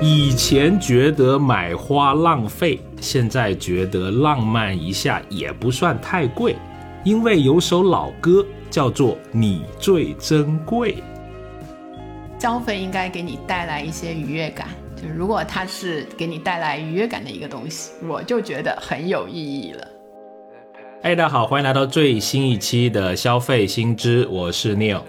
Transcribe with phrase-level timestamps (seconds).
[0.00, 6.56] 以前觉得买花浪费，现在觉得浪漫一下也不算太贵，
[7.04, 10.94] 因为有首老歌叫做《你最珍贵》。
[12.38, 19.86] 消费应该给你带来一些愉悦感，就是如果它是给你带来愉悦感的一个东西，我就觉得很有意义了。
[21.02, 25.02] 哎，大家好，欢迎来到最新一期的消费新知，我是 Neil。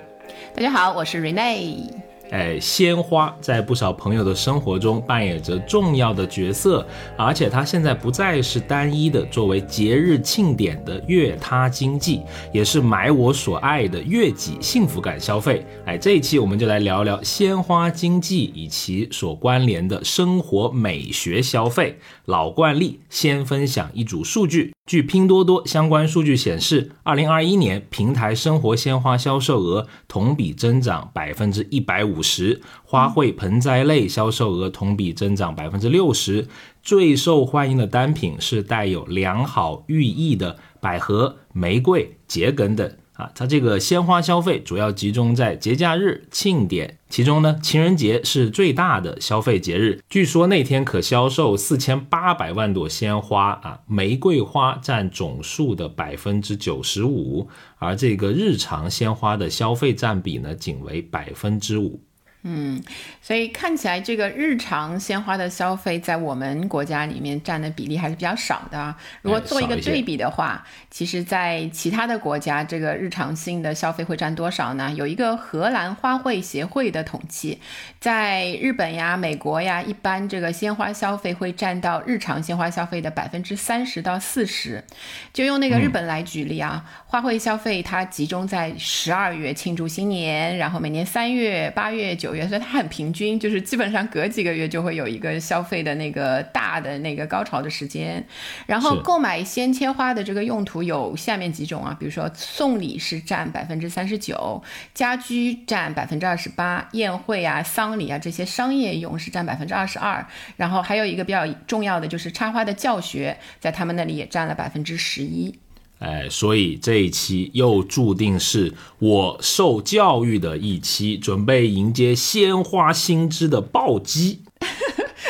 [0.53, 2.00] 大家好，我是 Rene。
[2.31, 6.85] 哎，鲜花在不少朋友的生活中扮演着重要的角色，
[7.17, 12.21] 而且它现在不再是单一的作为节日庆典的悦他经济，
[12.53, 15.65] 也是买我所爱的悦己幸福感消费。
[15.85, 21.99] 哎，这一期我们就来聊聊鲜花经济以及所关联的生活美学消费。
[22.25, 24.71] 老惯例，先分享一组数据。
[24.87, 36.47] 据拼多多相关数据显示，二零二一年平台生活鲜花销售额同比增长百分之一百五十，花卉盆栽类销售额同比增长百分之六十。
[36.83, 42.91] 最受欢迎的单品是带有良好寓意的百合、玫瑰、桔梗等。
[43.21, 50.01] 啊，它这个鲜花消费主要集中在节假日庆典，其中呢，情人节是最大的消费节日。
[50.09, 57.47] 据说那天可销售四千八百万朵鲜花啊，玫瑰花占总数的百分之九十五，
[57.77, 62.01] 而这个日常鲜花的消费占比呢，仅为百分之五。
[62.43, 62.81] 嗯，
[63.21, 68.95] 所以看起来这个日常鲜花的消费在我们国家里面占的比例还是比较少的。
[69.21, 74.91] 如果做一个对比的话，其实，在其他的国家，这个日常性的消费会占多少呢？
[74.95, 77.59] 有一个荷兰花卉协会的统计，
[77.99, 84.83] 在日本呀、美国呀，一般这个鲜花消费会占到日常鲜花消费的百分之三十到四十。
[85.31, 92.30] 就用那个日本来举例啊，花卉消费它集中在十二月庆祝新年，然后每年三月、八月、九。
[92.47, 98.25] 所以它很平均，就是基本上隔几个月就会有一个消费的那个大的那个高潮的时间。
[98.65, 104.63] 然后购买鲜切花的这个用途有下面几种啊，比如说送礼是占百分之三十九，
[104.93, 110.25] 家居占百分之二十八，宴会啊、丧礼啊这些商业用是占百分之二十二。
[110.55, 115.59] 然后还有一个比较重要的就是插花的教学，在他们那里也占了百分之十一。
[116.01, 124.39] 哎，所以这一期又注定是我受教育的一期，准备迎接鲜花新知的暴击。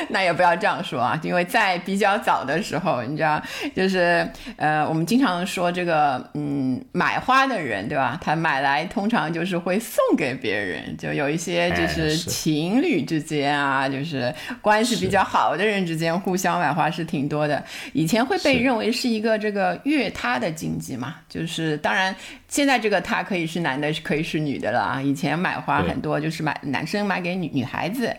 [0.09, 3.41] 那也不要这样说啊，因为在比较早的时候，你知道，
[3.75, 8.19] 就是呃，我们经常说这个，嗯，买花的人，对吧？
[8.21, 17.63] 他买来通常就是会送给别人，就有一些就是情侣之间啊，就是关系比较好的人之间互相买花是挺多的。
[17.93, 22.15] 以前会被认为是一个这个越他的经济嘛，就是当然
[22.47, 25.01] 现在这个他可以是男的，可以是女的了啊。
[25.01, 28.15] 以前买花很多就是买男生买给女女孩子。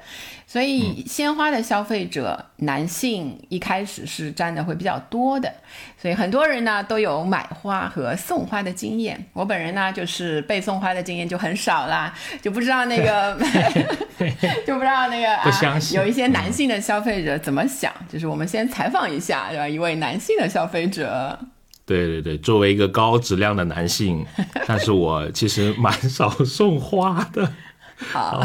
[0.53, 5.51] 所以鲜花的消费者男性一开始是占的会比较多的，
[5.97, 9.19] 所以很多人呢都有买花和送花的经验。
[9.33, 13.35] 我本人呢就是被送花的经验就很少啦，就不知道那个
[14.67, 15.51] 就不知道那个啊，
[15.95, 17.91] 有一些男性的消费者怎么想？
[18.13, 19.67] 就是我们先采访一下，对吧？
[19.67, 21.39] 一位男性的消费者。
[21.87, 24.23] 对对对，作为一个高质量的男性，
[24.69, 27.51] 但是我其实蛮少送花的。
[27.97, 28.45] 好。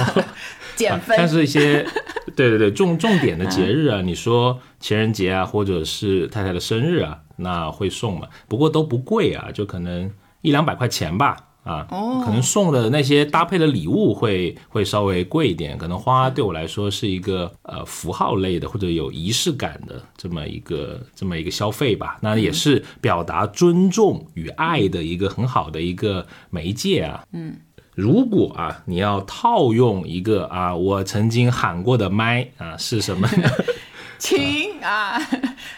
[0.77, 1.85] 减分，但是一些，
[2.37, 8.27] 对对对，重重点的节日啊，你说情人节啊，或者是太太的生日啊，那会送嘛？
[8.47, 10.09] 不过都不贵啊，就可能
[10.41, 11.87] 一两百块钱吧，啊，
[12.23, 15.77] 可能送的那些搭配的礼物会会稍微贵一点。
[15.77, 27.57] 可能花对我来说是一个呃符号类的或者有仪式感的这么一个这么一个消费吧，那也是表达尊重与爱的一个很好的一个媒介啊，嗯。
[27.97, 33.49] 如果啊，你要套用一个啊，我曾经喊过的麦啊，是什么呢？
[34.19, 35.19] 请啊，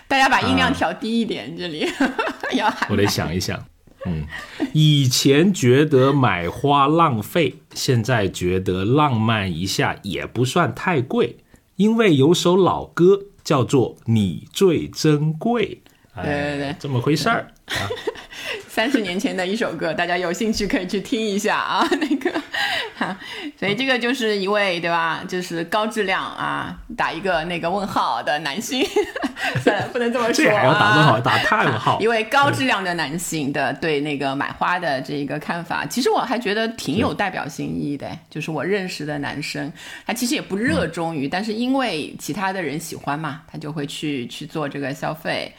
[0.06, 1.88] 大家把音量调低一点，这里
[2.52, 2.90] 要喊。
[2.92, 3.58] 我得想一想，
[4.06, 4.26] 嗯，
[4.74, 11.38] 以前觉得买花浪费，现在觉得浪漫一下也不算太贵，
[11.78, 15.82] 因为有首老歌叫做《你最珍贵》。
[16.22, 17.48] 对对对，这么回事儿。
[18.70, 21.86] 三十年前的一首歌，大家有兴趣可以去听一下啊。
[22.00, 22.32] 那个，
[23.60, 25.24] 所以这个就是一位对吧？
[25.28, 28.86] 就是高质量啊，打一个那个问号的男性。
[29.64, 30.34] 算了，不能这么说。
[30.34, 31.20] 这还要打问号？
[31.20, 32.00] 打叹号。
[32.00, 38.08] 一位高质量的男性的对那个买花的这一个看法，其实我还觉得挺有代表性意义的。
[38.30, 39.72] 就是我认识的男生，
[40.06, 45.52] 他其实也不热衷于，但是因为其他的人喜欢嘛，他就会去去做这个消费。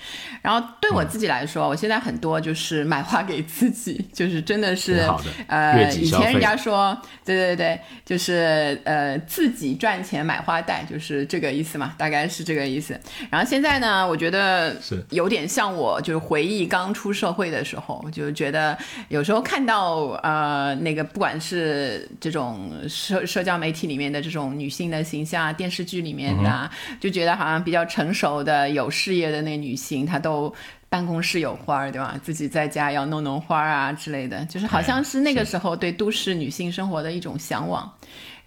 [0.42, 5.04] 然后对我自己来说，我现在很多就是买花给自己， 就是真的是
[5.48, 12.98] 呃，以前人家说，对对对，就是呃自己赚钱买花戴，就是这个意思嘛，大概是这个意思。
[13.28, 18.78] 然后现在呢，我觉得是有点像我就是回忆刚出社会的时候，就觉得
[19.08, 26.70] 有时候看到呃那个不管是这种社社交媒体里面的这种女性的形象啊，电视剧里面的，
[27.00, 30.54] 就觉得好像比较成熟的有事业的那女性，她都
[30.90, 32.20] 办公室有花儿，对吧？
[32.22, 37.90] 自己在家要弄弄花啊之类的，就是好像是那个时候对都市女性生活的一种向往。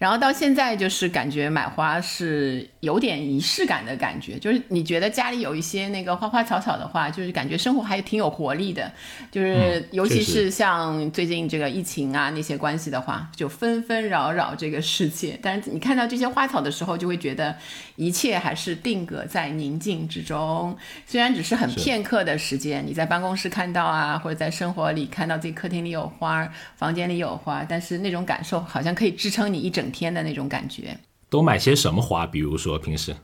[0.04, 8.92] 然后到现在就是感觉买花是有点仪式感的感觉，就是你觉得家里有一些那个花花草草的话，就是感觉生活还挺有活力的。
[9.30, 15.38] 就是尤其是像最近这个疫情啊那些关系的话，就纷纷扰扰这个世界。
[15.40, 17.56] 但是你看到这些花草的时候，就会觉得
[17.96, 20.76] 一切还是定格在宁静之中。
[21.06, 26.46] 虽然只是很片刻的时间，你在办公室看到啊，或者在生活里看到自己客厅里有花，
[26.76, 29.90] 房间里有花，但是那种感受好像可以支撑你一整。
[29.94, 30.98] 天的那种感觉，
[31.30, 32.26] 都买些什么花？
[32.26, 33.14] 比如说平时，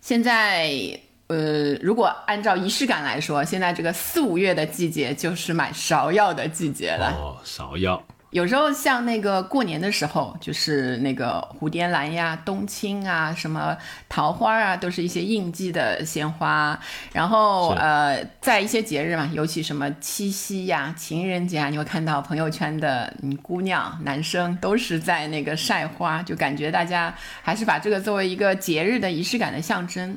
[0.00, 0.68] 现在
[1.28, 7.12] 呃，如果按照仪式感来说，现在这个四五月的季节就是买芍药的季节了。
[7.12, 8.02] 哦，芍药。
[8.30, 13.74] 有时候像那个过年的时候，就是那个蝴蝶兰呀、冬青啊、什么
[14.06, 16.78] 桃花啊，都是一些应季的鲜花。
[17.12, 30.16] 然后呃，在一些节日嘛，尤其什么七夕呀、情人节啊，你会看到朋友圈的嗯姑娘、男生都是在那个晒花，就感觉大家还是把这个作为一个节日的仪式感的象征。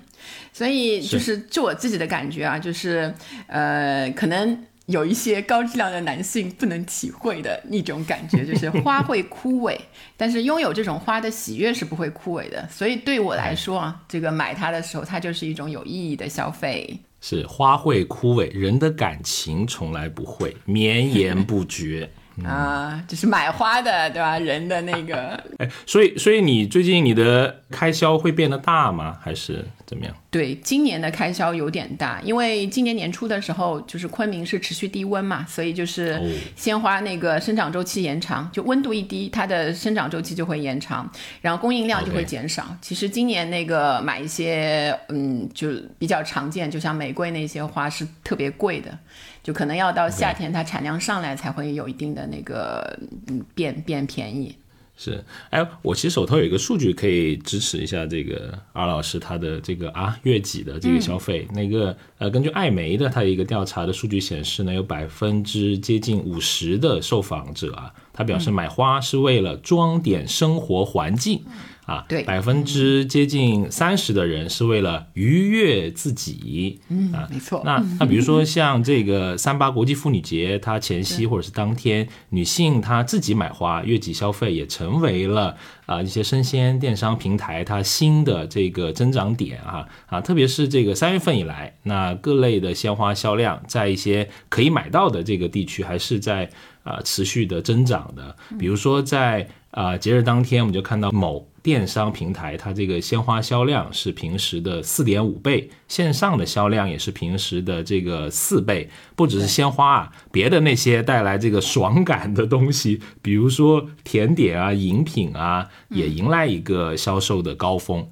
[0.52, 3.14] 所以就是就我自己的感觉啊，就是
[3.48, 4.66] 呃可能。
[4.92, 9.76] 有一些高质量的男性不能体会的一种感觉，就是花会枯萎，
[10.16, 12.68] 但是拥有这种花的喜悦是不会枯萎的。
[12.70, 17.00] 所以对我来说啊，这个买它的时候，它就是一种有意义的消费。
[17.22, 22.10] 是花会枯萎，人的感情从来不会绵延不绝。
[22.46, 24.40] 啊，就是买花的，对吧？
[24.40, 29.18] 人的那个， 哎，所以，所以你最近你的开销会变得大吗？
[29.22, 30.16] 还是怎么样？
[30.32, 36.20] 对，今年的开销有点大，因为今年年初的时候，就是昆明是持续低温嘛，所以就是
[36.56, 41.10] 鲜花那个生长周期延长，就温度一低，它的生长周期就会延长，
[41.42, 42.66] 然后供应量就会减少。
[42.82, 45.70] 其实今年那个买一些，嗯，就
[46.00, 48.98] 比较常见，就像玫瑰那些花是特别贵的。
[49.44, 54.56] 就可能要到夏天，它产量上来才会有一定的那个嗯变变便宜。
[54.98, 61.48] 是，哎，我其实手头有一个数据可以支持一下这个阿老师他的这个啊月几的这个消费。
[61.56, 71.42] 那个呃，根据艾媒的他一个调查的数据显示呢，有百分之接近五十的受访者啊，他表示买花是为了装点生活环境。
[71.86, 77.62] 啊，对，百分之接近三十的人是为了愉悦自己，嗯啊，没错。
[77.66, 96.50] 那 那比如说像这个三八国际妇女节，它前夕或者是当天，女性她自己买花，月季消费也成为了啊一些生鲜电商平台它新的这个增长点啊啊，特别是这个三月份以来，那各类的鲜花销量在一些可以买到的这个地区还是在
[96.84, 101.51] 啊持续的增长的，比如说在啊节日当天，我们就看到某。
[101.64, 108.90] 电商平台，它这个鲜花销量是平时的四点五倍，线上的销量也是平时的这个四倍。
[109.16, 118.10] 不只是鲜花啊，别的那些带来这个爽感的东西，比如说甜点啊、饮品啊，也迎来一个销售的高峰。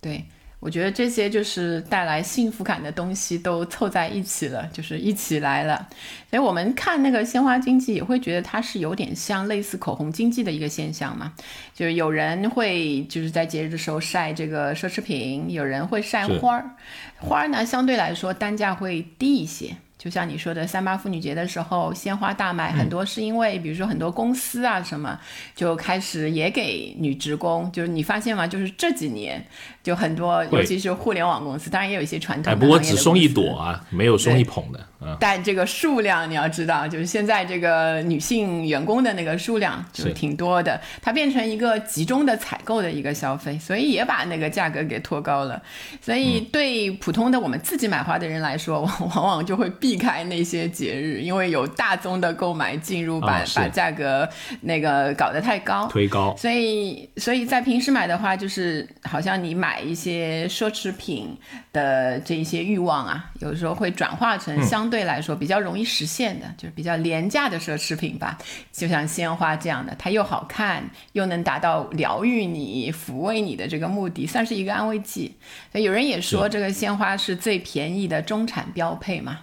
[0.00, 0.24] 对。
[0.60, 5.88] 我觉得这些就是带来幸福感的东西都凑在一起了，就是一起来了。
[6.28, 11.32] 所以我们看那个鲜花经济，也会觉得它是有点像类似口红经济的一个现象嘛。
[11.74, 16.70] 就是有人会就是在节日的时候晒这个奢侈品，有人会晒花儿。
[17.16, 19.74] 花儿呢，相对来说单价会低一些。
[19.96, 25.20] 就像你说的，三八妇女节的时候，鲜花大卖，很多是因为，比如说很多公司啊什么，
[25.54, 28.46] 就开始也给女职工，就是你发现吗？
[28.46, 29.44] 就是这几年。
[29.82, 32.50] 就很多，尤其是互联网公司，当然也有一些传统。
[32.50, 34.80] 哎不过只送一朵啊，没有送一捧的。
[35.00, 35.14] 嗯。
[35.20, 45.60] 但这个数量你要知道，就是现在这个女性员工的那个数量就是挺多的，它变成一个集中的采购的一个消费，所以也把那个价格给拖高了。
[46.00, 48.80] 所以对普通的我们自己买花的人来说，
[49.14, 54.28] 往往就会避避开那些节日，因为有大宗的购买进入，把把价格
[54.60, 56.32] 那个搞得太高，推高。
[56.38, 61.36] 所以，所以在平时买的话，就是好像你买一些奢侈品
[61.72, 68.38] 的这一些欲望啊，有时候会转化成相对来说比较容易实现的，就是比较廉价的奢侈品吧。
[68.72, 75.36] 就像鲜花这样的，它又好看，又能达到疗愈你、抚慰你的这个目的，算是一个安慰剂。
[75.70, 79.40] 所以有人也说，这个鲜花是最便宜的中产标配嘛。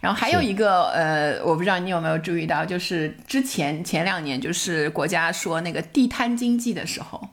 [0.00, 7.28] 然后还有一个呃，我不知道你有没有注意到，就是之前前两年，就是国家说那个地摊经济的时候。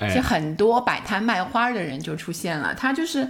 [0.00, 3.28] 其实很多摆摊卖花的人就出现了，他就是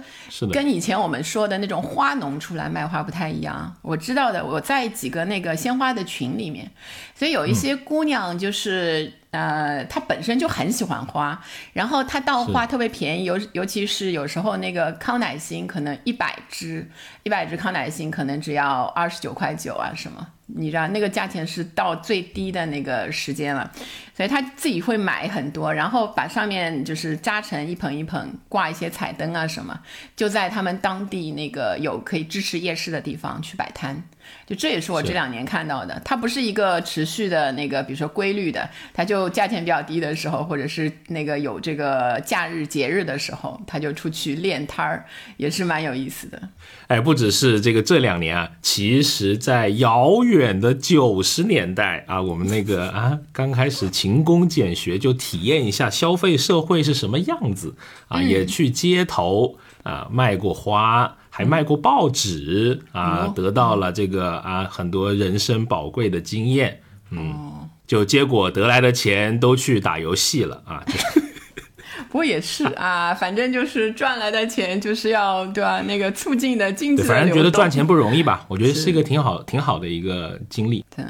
[0.51, 3.73] 跟以前我们说的那种花农出来卖花不太一样。
[3.81, 6.69] 我知道的，我在几个那个鲜花的群里面，
[7.15, 11.39] 所以有一些姑娘就是呃，他本身就很喜欢花，
[11.73, 16.89] 然后他到花特别便宜，尤尤其是有时候那个康乃馨可能一百支，
[17.23, 20.25] 一百支康乃馨可能只要二十九块九啊什么。
[20.49, 23.69] 你知道那个价钱是到最低的那个时间了，
[24.15, 29.77] 所以他自己会买很多，然后把上面就是扎成一盆一盆，挂一些彩灯啊什么，
[30.15, 34.01] 就在他们当地那个有可以支持夜市的地方去摆摊。
[34.45, 45.05] 就这也是我这两年看到的，它不是一个持续的那个，比如说规律的，它就价钱比较低的时候，或者是那个有这个假日节日的时候，它就出去练摊儿，
[45.35, 46.41] 也是蛮有意思的。
[46.87, 57.75] 哎，不只是这个这两年啊，其实在遥远的九十年代啊，我们那个啊刚开始勤工俭学，就体验一下消费社会是什么样子
[58.07, 61.17] 啊，也去街头啊卖过花。
[61.37, 70.83] 还卖过报纸啊，得到了这个啊很多人生宝贵的经验，嗯，就结果得来的钱都去打游戏了啊。
[72.09, 75.79] 不过也是 啊，反正就是赚来的钱就是要对吧？
[75.81, 78.43] 那个促进的经济反正觉得赚钱不容易吧？
[78.47, 80.83] 我觉得是一个挺好挺好的一个经历。
[80.95, 81.05] 对。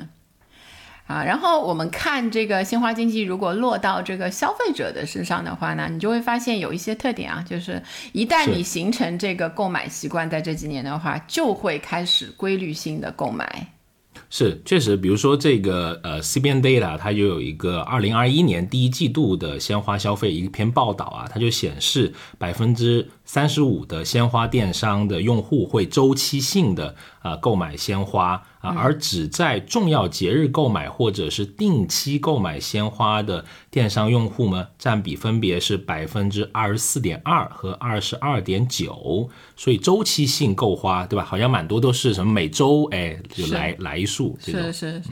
[1.07, 13.67] 啊，然后我们看这个鲜花经济，如果落到这个消费者的身上的话呢，你就会发现有一些特点啊，就是一旦你形成这个购买习惯，在这几年的话，就会开始规律性的购买。
[14.29, 28.73] 是，确实，比如说这个呃，CBN Data 它就有一个二零二一年第一季度的鲜花消费一篇报道啊，它就显示百分之三十五的鲜花电商的用户会周期性的啊购买鲜花啊。
[28.77, 39.29] 而只在重要节日购买或者是定期购买鲜花的电商用户呢，占比分别是百分之二十四点二和二十二点九。
[39.57, 41.25] 所以周期性购花，对吧？
[41.25, 44.37] 好像蛮多都是什么每周哎就来来一束。
[44.39, 45.11] 是是是，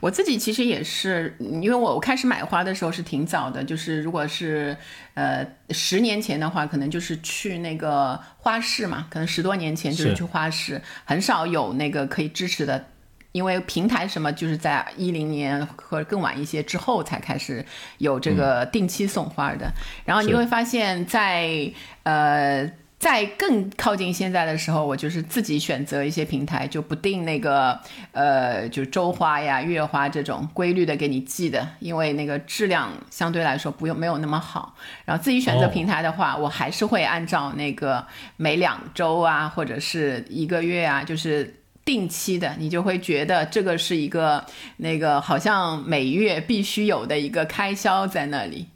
[0.00, 4.76] 我自己其实也是，因为我我开始买花的时候是挺早的，就是如果是
[5.14, 12.86] 呃十年前的话，可能就是去那个花市嘛，可能十多年前就是去花市，很少有那个可以支持的。
[13.32, 17.66] 因为平台什么，就是在一零年或者更晚一些之后才开始
[17.98, 19.68] 有这个定期送花的。
[20.04, 21.68] 然后你会发现在
[22.04, 22.70] 呃
[23.04, 27.78] 在更靠近现在的时候，我就是自己选择一些平台，就不定那个
[28.12, 34.74] 呃就周花呀、月花这种规律的给你寄的，因为那个质量相对来说不用没有那么好。
[35.04, 38.02] 然后自己选择平台的话，我还是会按照那个
[38.38, 41.60] 每两周啊或者是一个月啊，就是。
[41.86, 44.42] 定期的，你就会觉得这个是一个
[44.78, 48.66] 那个好像每月必须有的一个开销在那里，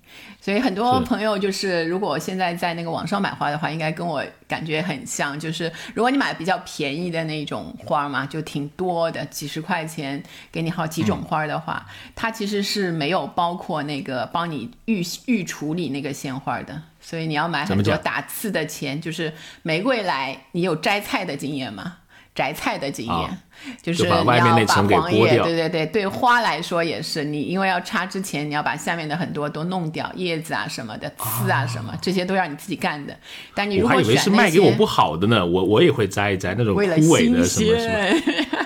[0.49, 21.99] 所以很多朋友就是，如果现在在那个网上买花的话，应该跟我感觉很像，就是如果你买比较便宜的那种花嘛，就挺多的，几十块钱给你好几种花的话，它其实是没有包括那个帮你预预处理那个鲜花的，所以你要买很多打刺的钱，就是玫瑰来，你有摘菜的经验吗？
[22.39, 23.39] 摘菜的经验，
[23.83, 33.13] 就是你要把黄叶，对对对，对花来说也是，你因为要插之前，你要把下面的很多都弄掉，叶子啊什么的，刺啊什么，这些都要你自己干的。
[33.57, 36.87] 但你如果我还以为是卖给我不好的呢，我我也会摘一摘那种枯萎
[37.33, 38.57] 的什么什么。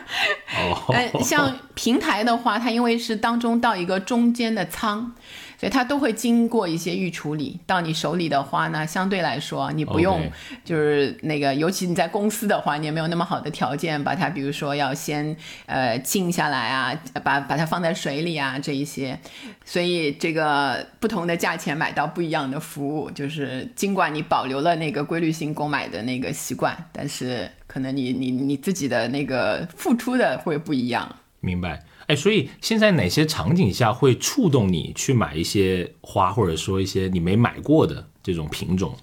[0.60, 5.14] 哦，像平台的话，它因为是当中到一个中间的仓。
[5.62, 10.20] 所以它都会经过一些预处理，到你手里的话呢，相对来说你不用，
[10.64, 19.16] 就是那个，尤其你在公司的话，你也没有那么好的条件把它，比如说要先呃静下来啊，把把它放在水里啊这一些，
[19.64, 31.08] 所以这个不同的价钱买到不一样的服务，就是尽管你保留了那个规律性购买的那个习惯，但是可能你你你自己的那个付出的会不一样。
[31.38, 31.80] 明白。
[32.14, 38.94] 所以现在哪些场景下会触动你去买一些花，或者说一些你没买过的这种品种？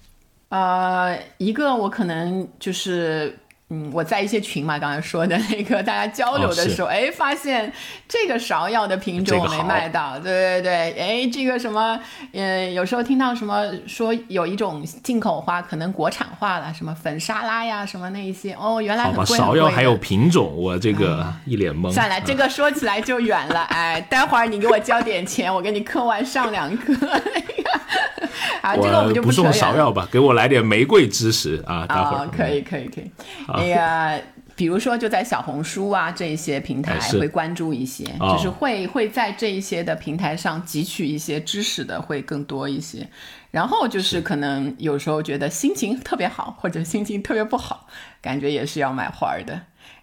[0.48, 3.38] 呃，一个我可能就是
[3.72, 7.72] 嗯，我在一些群嘛，刚才说的那个大家交流的时候，哎，发现
[8.08, 11.98] 这个芍药的品种没卖到，对对对，哎，这个什么，
[12.32, 19.38] 嗯，有时候听到什么说有一种进口花可能国产化了，什么粉沙拉呀，什么那一些，哦，原来很贵。
[19.38, 21.92] 芍药还有品种，我这个一脸懵。
[21.92, 26.92] 算了，这个说起来就远了，哎，待会儿你给我交点钱，我给你课外上两课。
[28.62, 31.86] 好，这个我们就不送芍药吧，给我来点玫瑰知识啊！
[31.86, 33.10] 待会儿可以可以可以。
[33.60, 34.20] 哎呀，
[34.56, 43.06] 比如说就在小红书啊这一些平台会关注一些，就是会会在这一些的平台上汲取一些知识的会更多一些。
[43.50, 47.88] 然后就是可能有时候觉得心情特别好，或者心情特别不好，
[48.22, 49.60] 感觉也是要买花的。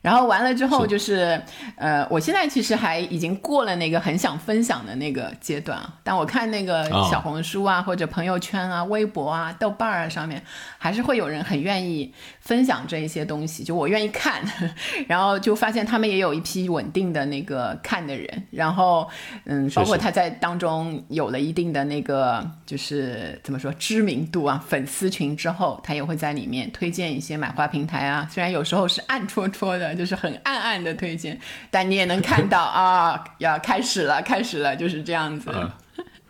[0.07, 1.37] 然后完了之后就是，
[1.75, 5.93] 呃，我现在其实还已经过了那个很想分享的那个阶段啊。
[6.01, 10.41] 但我看那个小红书啊，或者朋友圈啊、微博啊、豆瓣啊上面，
[10.77, 12.09] 还是会有人很愿意
[12.39, 13.65] 分享这一些东西。
[13.65, 14.41] 就我愿意看，
[15.09, 18.47] 然后就发现他们也有一批稳定的那个看的人。
[18.49, 19.05] 然后，
[19.43, 28.25] 嗯，包括他在当中有了一定的那个，就是怎么说知名度啊、粉丝群之后，他也会在里面推荐一些买花平台啊。
[28.31, 29.96] 虽然有时候是暗戳戳的。
[29.97, 31.37] 就是很暗暗的推荐，
[31.71, 35.51] 但你也能看到啊， 要开始了，开始了，就是这样子。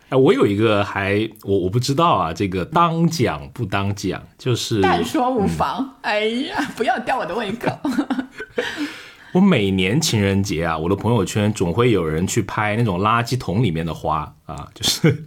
[0.08, 5.96] 哎，我有一个还我我不知道啊，这个当讲不当讲，就是但说无妨。
[6.00, 7.70] 哎呀，不要吊我的胃口。
[9.32, 15.24] 我每年情人节啊，我的朋友圈总会有人去拍那种垃圾桶里面的花啊，就是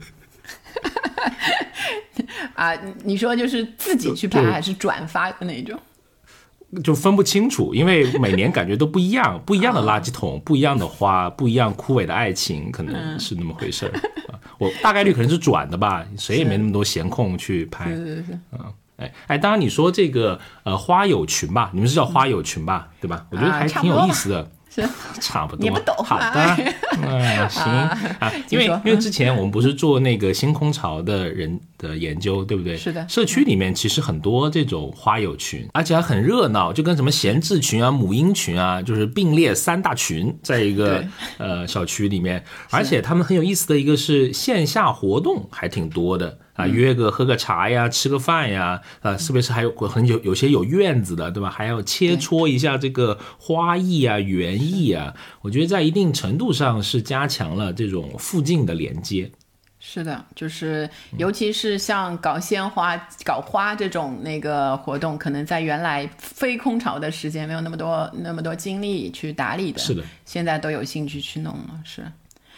[2.56, 5.80] 啊，你说就是自己去拍还是转发的那种？
[6.84, 13.92] 就分不清楚，因为每年感觉都不一样，不一样的垃圾桶，不一样的花，不一样枯萎的爱情，可能是那么回事儿。
[14.58, 17.90] 我大概率可能是转的吧，谁也没那么多闲空去拍。
[17.90, 18.60] 是是是，嗯，
[18.98, 23.26] 哎哎，当然你说这个呃花友群吧，你们是叫花友群吧，对吧？
[23.32, 24.52] 我觉得还挺有意思的。
[24.74, 24.88] 是
[25.20, 26.58] 差不多，你不懂好的，
[27.04, 27.66] 嗯，行
[28.20, 32.78] 啊，因为因为之前我们不是做那个星空巢的人的研究，对不对？
[32.78, 41.04] 是的，社区里面其实很多这种花友群，而且还很热闹，就跟什么闲置群啊、母婴群啊，就是并列三大群，在一个
[41.38, 46.40] 呃小区里面，而且他们很有意思的一个是线下活动还挺多的。
[46.62, 51.50] 啊，约个喝个茶呀，吃个饭呀，啊，特别是还有很有有些有院子的，对吧？
[51.50, 55.14] 还要切磋一下这个花艺啊、园艺啊。
[55.42, 59.32] 我觉得在一定程度上是加强了这种附近的连接。
[59.84, 60.88] 是的，就是
[61.18, 72.04] 尤其是像搞鲜花、搞花这种那个活动，可能在原来非空巢的时间没有那么多那么多精力去打理的，是的，现在都有兴趣去弄了，是，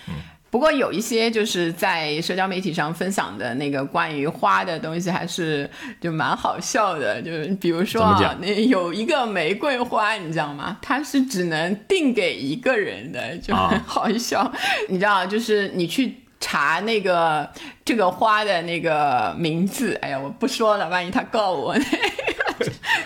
[0.10, 0.16] 嗯。
[0.54, 5.68] 不过有一些就是在社交媒体上分享的那个关于花的东西，还是
[6.00, 7.20] 就蛮好笑的。
[7.24, 10.78] 就是比如说啊，那有一个玫瑰花，你知道吗？
[10.80, 14.54] 它是只能订给一个人的，就很好笑。
[14.89, 17.50] 你知道，就是你去查那个
[17.84, 21.76] 这个花的那个名字，哎呀，我不说了，万一他告我。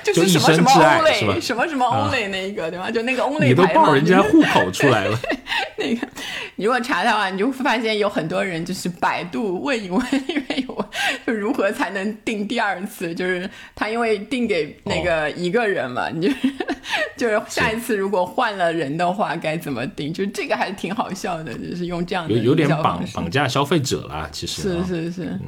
[0.03, 2.91] 就是什么什么 only 什么什么 only 那个对吧？
[2.91, 5.17] 就那个 only 你都报人家户口出来了。
[5.79, 6.07] 那个，
[6.57, 10.89] 你如果查的话，你就会发现有很多人就是百度问一问， 因为我
[11.25, 13.13] 就如何才能订第二次？
[13.13, 16.33] 就是他因为订给那个一个人嘛，你就
[17.15, 20.11] 就是下一次如果换了人的话该怎么订？
[20.11, 25.39] 就这个还是挺好笑的，就是用这样的有有点绑绑架消费者了，其实是是是。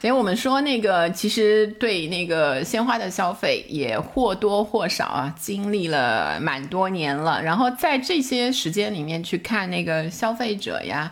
[0.00, 11.10] 所以我们说那个其实对那个鲜花的消费也或多或少啊经历了蛮多年了，然后在这些时间里面去看那个消费者呀，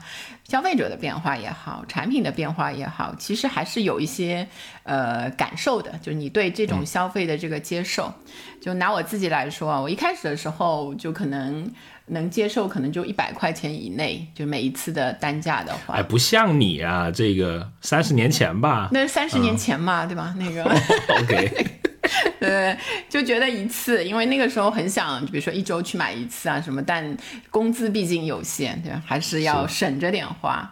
[0.49, 4.47] 消费者的变化也好，产品的变化也好，其实还是有一些
[4.83, 8.13] 呃感受的，就是你对这种消费的这个接受。
[8.61, 11.71] 就拿我自己来说啊，我一开始的时候就可能。
[12.09, 20.33] 能接受可能就一百块钱以内，就每一次的单价的话，哎，不像你啊，这个三十年前吧，那是三十年前嘛，对吧？
[20.39, 20.63] 那个，
[21.21, 21.67] OK，
[22.41, 22.77] 对，
[23.09, 27.17] 就觉得一次，因为那个时候很想，比如说一周去买一次啊什么，但
[27.51, 29.03] 工资毕竟有限，对吧？
[29.05, 30.71] 还是要省着点花。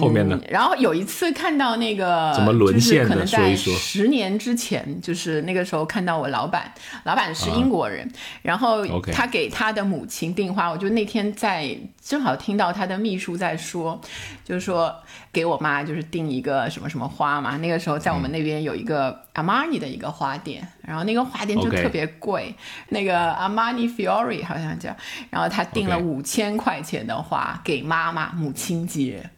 [0.00, 0.36] 后面呢？
[0.48, 3.24] 然后有一次看到那个，怎么沦陷的？
[3.24, 3.72] 说一说。
[3.74, 8.10] 十年之前，就是那个时候看到我老板，老板是英国人，
[8.42, 14.00] 然后他给他的母亲订花，我就那天在正好听到他的秘书在说，
[14.44, 14.94] 就是说
[15.32, 17.56] 给我妈就是订一个什么什么花嘛。
[17.56, 22.54] 那个时候在我们那边有一个阿玛尼的一个花店，然后那个花店就特别贵，
[22.90, 24.94] 那个阿玛尼 Fiori 好像叫，
[25.30, 29.28] 然后他订了五千块钱的花给妈妈母亲节。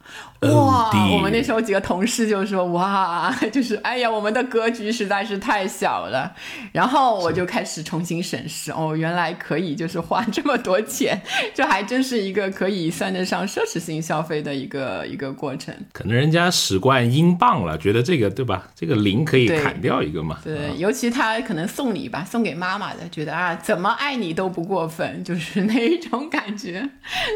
[0.41, 0.91] 哇！
[1.13, 6.33] 我们那时候几个同事就说：“哇，就是哎呀，我们的格局实在是太小了。”
[6.73, 11.21] 然后我就开始重新审视，哦，原来可以就是花这么多钱，
[11.55, 15.73] 这还真是一个可以算得上奢侈性消费的一个一个过程。
[15.93, 18.69] 可能人家使惯英镑了，觉得这个对吧？
[18.75, 20.41] 这个零可以砍掉一个嘛？
[20.43, 26.85] 对，尤其他可能送礼吧，送给妈妈的，觉得啊，怎么爱你都不过分， 就是那一种感觉，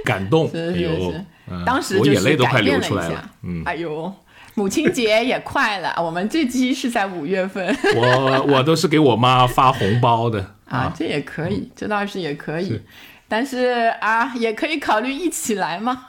[0.04, 1.24] 感动，是是是。
[1.64, 4.12] 当时就是改变了一下，嗯，哎呦，
[4.54, 12.80] 母亲节也快了，我们这期是在五月份， 我我都是给我妈发红包的啊，这也可以，这倒是也可以，
[13.34, 16.04] 但是啊，也可以考虑一起来嘛，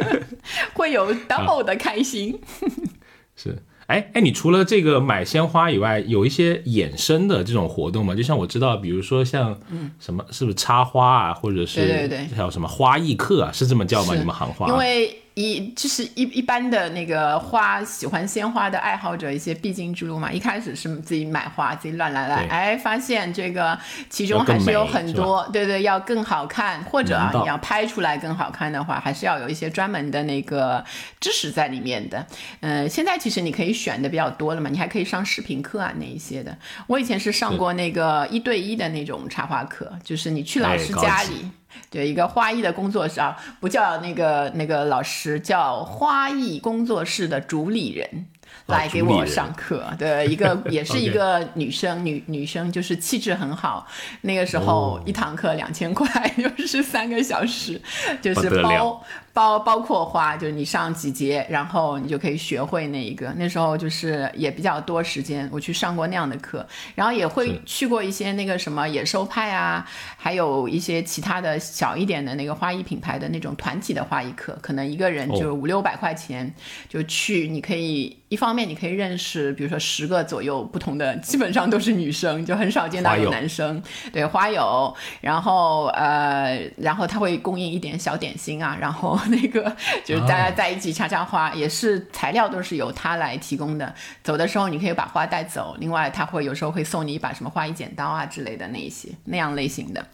[0.72, 2.40] 会有 double 的开心，
[3.36, 3.62] 是。
[3.88, 8.14] 哎哎，你除了这个买鲜花以外，有一些衍生的这种活动吗？
[8.14, 9.60] 就像我知道，比如说像
[10.00, 14.14] 什么，是不是插花啊，或者是对对对，还有什么花艺课啊，是这么叫吗？
[14.16, 14.66] 你们行话？
[14.68, 15.14] 因为。
[15.36, 30.82] 一就是一一般的那个花喜欢鲜花的爱好者一些必经之路嘛，一开始是自己买花自己乱来来，哎，发现这个其中还是有很多，对对，要更好看，或者啊你要拍出来更好看的话，还是要有一些专门的那个
[31.20, 32.26] 知识在里面的。
[32.60, 36.56] 嗯，现在其实你可以选的比较多了嘛，你还可以上视频课啊那一些的。
[36.86, 41.50] 我以前是上过那个一对一的那种插花课，就是你去老师家里。
[41.90, 48.26] 对，一个花艺的工作室啊，不叫那个那个老师，叫花艺工作室的主理人。
[48.66, 53.86] 来给我上课，对，一个 也是一个女生，女女生就是气质很好。
[54.22, 57.80] 那个时候一堂课两千块， 又是三个小时，
[58.20, 59.00] 就是包
[59.36, 63.30] 包包括花，就是你上几节，然后你就可以学会那一个。
[63.36, 76.50] 那时候就是也比较多时间，我去上过那样的课，然后也会去过一些那个什么野兽派啊，还有一些其他的小一点的那个花艺品牌的那种团体的花艺课，可能一个人就五六百块钱
[76.88, 78.16] 就去，你可以。
[78.28, 83.80] 一方面，你可以认识，比如说十个左右不同的，基本上都是女生，就很少见到有男生。
[84.12, 93.94] 对，花友，然后呃，然后他会供应一点小点心啊，然后那个 就是大家在一起插插花，也是材料都是由他来提供的。
[94.22, 100.06] 走的时候你可以把花带走，另外他会有时候会送你一把什么花艺剪刀啊之类的那一些那样类型的。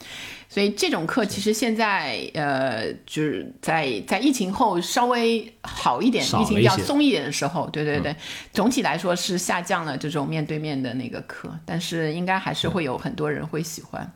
[0.52, 8.14] 所以这种课其实现在呃，就是在在疫情后稍微好一点，疫情比较松一点的时候，对对对，
[8.52, 14.06] 总体来说是下降了这种面对面的那个课，但是应该还是会有很多人会喜欢，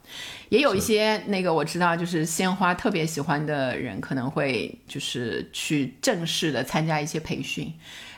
[0.50, 7.72] 也有一些那个我知道就是鲜花特别喜欢的人可能会就是去正式的参加一些培训，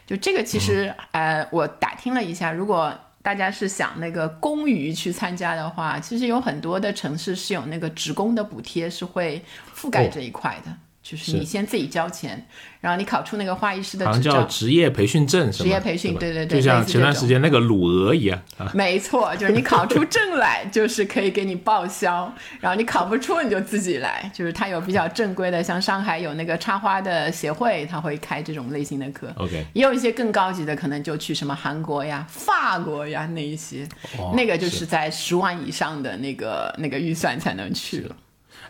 [0.08, 2.92] 就这个其实呃我打听了一下，如果。
[3.28, 9.44] 大家是想那个公余去参加的话，其实有很多的城市是有那个职工的补贴，是会
[9.76, 10.74] 覆盖这一块的。
[11.08, 12.46] 就是你先自己交钱，
[12.82, 18.70] 然后你考出那个花艺师的执照，叫职业培训证，职业培训，对对对，就像前段时间那个鲁俄一样啊。
[18.74, 24.30] 没错，就是你考出证来，就是可以给你报销，然后你考不出你就自己来。
[24.34, 29.32] 就是他有比较正规的，像上海有那个插花的协会，他会开这种类型的课。
[29.36, 33.88] OK，也有一些更高级的，可能就去什么韩国呀、法国呀那一些，
[34.34, 38.14] 那个就是在十万以上的那个那个预算才能去了。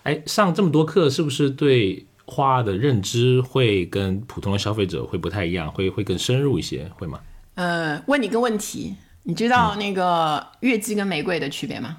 [0.04, 2.06] 哎，上这么多课是不是对？
[2.30, 7.18] 花的认知会跟普通的消费者会不太一样，会会更深入一些，会吗？
[7.54, 11.96] 呃，问你个问题，你知道那个月季跟玫瑰的区别吗？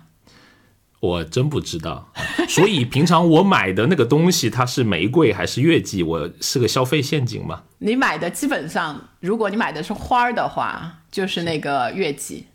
[0.99, 2.13] 我真不知道，
[2.47, 6.03] 所以平常我买的那个东西，它是玫瑰还是月季？
[6.03, 7.63] 我是个消费陷阱吗？
[7.79, 12.45] 你买的基本上，如果你买的是花儿的话，就是那个月季，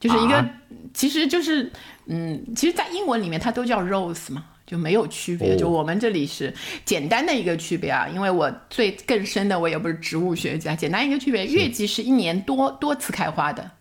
[0.00, 0.48] 就是一个，
[0.94, 1.70] 其实就是，
[2.06, 4.44] 嗯，其实，在英文里面它都叫 rose 嘛。
[4.72, 6.50] 就没有区别，就我们这里是
[6.82, 13.72] 简单的一个区别啊，因为我最更深的我也不是植物学家，简单一个区别，月季是一年多多次开花的，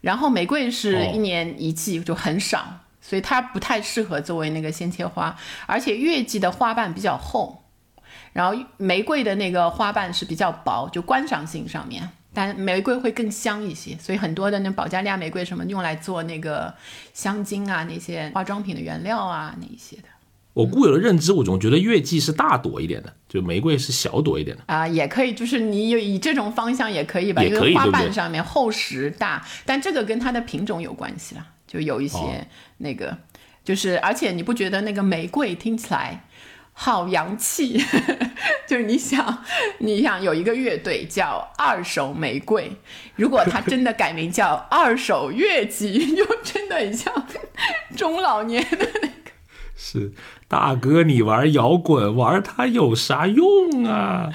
[0.00, 2.64] 然后玫瑰是一年一季就很少，
[3.02, 7.62] 所以它不太适合作为那个鲜切花，而且月季的花瓣比较厚，
[8.32, 12.08] 然后玫瑰的那个花瓣是比较薄，就观赏性上面。
[12.36, 16.74] 但玫瑰会更香一些，所以很多的那保加利亚玫瑰什么用来做那个
[17.12, 20.08] 香精啊，那些化妆品的原料啊，那一些的。
[20.54, 24.62] 我固有的认知，我总觉得月季是大朵一点的，就玫瑰是小朵一点的。
[24.66, 32.46] 啊，也可以，就是你有以这种方向也可以吧，因为花瓣上面厚实大，但这个跟它的品种有关系了，就有一些
[32.78, 33.18] 那个，
[33.64, 36.28] 就是而且你不觉得那个玫瑰听起来
[36.72, 37.84] 好洋气，
[38.68, 39.44] 就是你想，
[39.78, 42.70] 你想有一个乐队叫二手玫瑰，
[43.16, 47.12] 如果他真的改名叫二手月季， 又真的很像
[47.96, 49.14] 中老年的那个。
[49.76, 50.12] 是
[50.54, 54.30] 大哥，你玩摇滚玩它有啥用啊？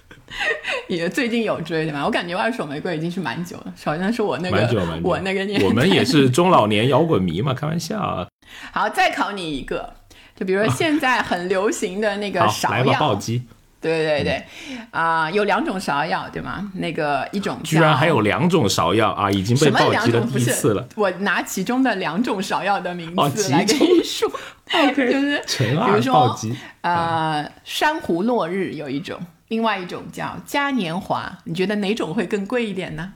[0.86, 2.04] 也最近有追的嘛？
[2.04, 8.26] 我感觉二手玫瑰已经是蛮久了，好像是我那个我那个年，我们也是中老年摇滚迷嘛，开玩笑啊。
[8.70, 9.94] 好，再考你一个。
[10.34, 13.44] 就比如说现在很流行的那个芍药，暴击。
[13.86, 14.44] 对对对，
[14.90, 16.70] 啊，有两种芍药，对吗？
[16.74, 20.86] 那个一种居然还有两种芍药啊，已经被暴击了第一次了。
[20.96, 24.30] 我拿其中的两种芍药的名字来跟你说，
[24.96, 26.36] 就是比如说，
[26.82, 29.18] 呃，珊瑚落日有一种，
[29.48, 33.12] 另外一种叫嘉年华，你觉得哪种会更贵一点呢？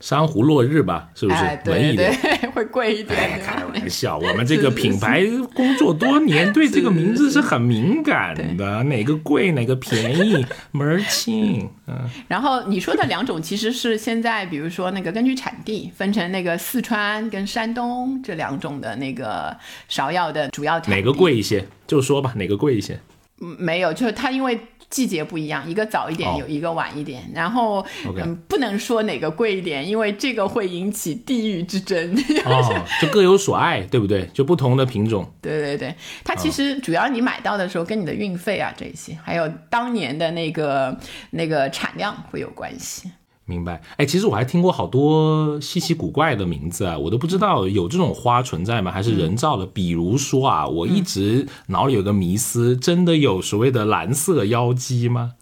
[0.00, 2.12] 珊瑚落日吧，是不是文艺点？
[2.54, 3.40] 会贵一点。
[3.44, 8.84] 开玩笑，我们这个品牌工作多年，对这个名字是很敏感的。
[8.84, 11.68] 哪个贵，哪个便宜， 门儿清。
[11.88, 12.08] 嗯。
[12.28, 19.56] 然后你说的两种，其实是现在，比如说那个根据产地分成那个四川跟山东这两种的那个
[19.90, 20.78] 芍药的主要。
[20.86, 21.66] 哪个贵一些？
[21.88, 23.00] 就说吧，哪个贵一些？
[23.40, 24.60] 嗯，没有，就是它因为。
[24.90, 27.22] 季节不一样，一个早一点，有一个晚一点。
[27.34, 32.16] 然后，嗯，不能说哪个贵一点，因为这个会引起地域之争。
[32.44, 34.26] 哦，就各有所爱，对不对？
[34.32, 35.30] 就不同的品种。
[35.42, 40.96] 对对对，它其实主要你买到的时候跟你的运费啊这些，还有当年的那个
[41.30, 43.10] 那个产量会有关系。
[43.48, 48.92] 明白，哎，其实我还听过好多稀奇古怪的名字啊，我都不知道有这种花存在吗？
[48.92, 49.64] 还是人造的？
[49.64, 55.32] 比如说啊，我一直脑里有个迷思，真的有所谓的蓝色妖姬吗？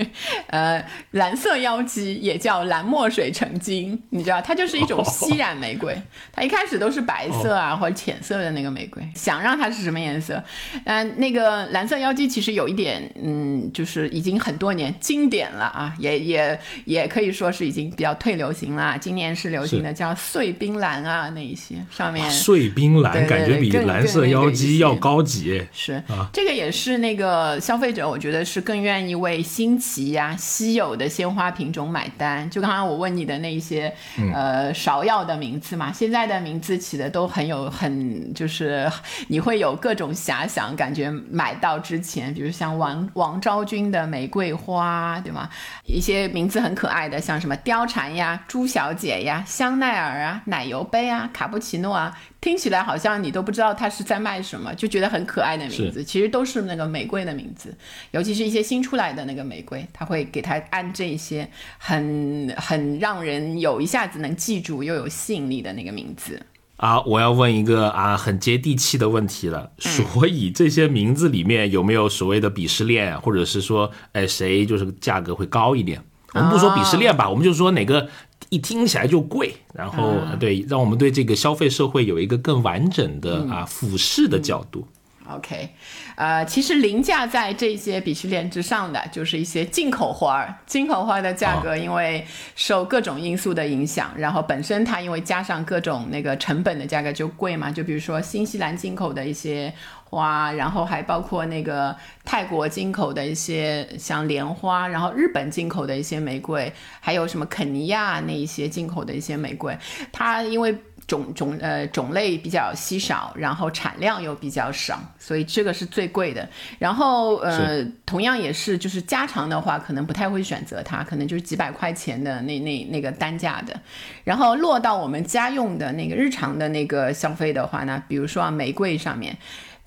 [0.48, 5.98] 呃，蓝色妖姬也叫蓝墨水成精，你知道，它就是一种吸染玫瑰，
[6.32, 10.42] 它一开始都是白色啊或者浅色的那个玫瑰，想让它是什么颜色？
[10.84, 17.53] 嗯，那个蓝色妖姬其实有一点，嗯，就是已经很多年经典了啊，也也也可以说。
[17.54, 25.64] 是已经比较退流行了，今年是流行的叫碎冰蓝啊，那一些上面碎冰蓝感觉比蓝色妖姬要高级。
[25.72, 32.50] 是啊，这个也是那个消费者，我觉得是更愿意为新奇呀、稀有的鲜花品种买单。
[32.50, 33.94] 就刚刚我问你的那一些
[34.32, 38.90] 呃芍药的名字嘛，现在的名字起的都很有很就是
[39.28, 45.48] 你会有各种遐想，感觉买到之前，比如像王王昭君的玫瑰花，对吗？
[45.86, 47.43] 一些名字很可爱的，像。
[47.44, 57.76] 什么貂蝉呀、朱小姐呀、香奈儿啊、奶油杯啊、卡布奇诺啊，听起来好像你都不知道它是在卖什么，就觉得很可爱的名字，其实都是那个玫瑰的名字。
[58.12, 66.40] 尤其是一些新出来的那个玫瑰，他会给它按这些很很让人有一下子能记住又有吸引力的那个名字。
[66.76, 76.02] 啊，我要问一个啊很接地气的问题了，所以这些名字里面有没有所谓的鄙视链，或者是说，哎，谁就是价格会高一点？
[76.34, 78.08] 我们不说鄙视链吧，我们就说哪个
[78.50, 84.86] 一听起来就贵，然后对，让我们对这个消费社会有一个更完整的啊俯视的角度。
[85.26, 85.70] OK，
[86.16, 90.54] 呃，其实凌驾在这些鄙视链之上的，就是一些进口花儿。
[90.66, 92.22] 进口花的价格因为
[92.54, 97.70] 受各种因素的影响，然后本身它因为加上各种那个成本的价格就贵嘛。
[97.70, 99.72] 就比如说新西兰进口的一些
[100.14, 109.76] 花，然后还包括那个泰国进口的一些像莲花，然后日本进口的一些玫瑰，还有什么肯尼亚那一些进口的一些玫瑰，
[110.12, 110.76] 它因为。
[111.06, 116.48] 种种呃种类比较稀少，然后产量又比较少，所以这个是最贵的。
[116.78, 123.78] 然后呃，同样也是就是家常的话，可能不太会选择它，可能就是几百块钱的那那那个单价的。
[124.24, 129.36] 然后落到我们家用的那个日常的那个消费的话呢，比如说啊玫瑰上面，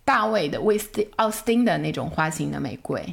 [0.07, 3.03] 大卫的威斯奥斯汀的那种花型的玫瑰，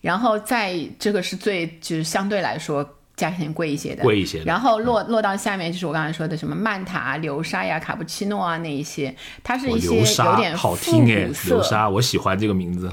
[0.00, 2.98] 然后在这个是最就是相对来说。
[3.14, 4.42] 价钱贵一些的，贵一些。
[4.42, 12.90] 然后落落到下面就是我刚才说的什么曼塔、流沙呀、卡布奇诺啊那一些，它是一些有点好听哎，流沙，我喜欢这个名字。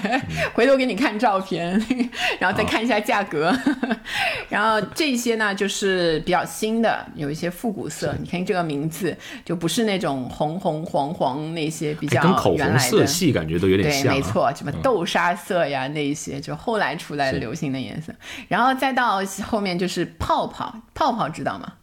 [0.52, 1.70] 回头给你看照片，
[2.38, 3.52] 然后再看一下价格。
[4.50, 8.14] 然后这些呢就是比较新的，有一些复古色。
[8.20, 14.02] 你看这个名字就不是那种红红黄黄那些比较跟口红色系感觉都有点像。
[14.02, 18.12] 对，没错，什么豆沙色呀那一些，就后来出来的流行的颜色。
[18.48, 19.61] 然后再到后。
[19.62, 21.74] 面就是泡泡，泡泡知道吗？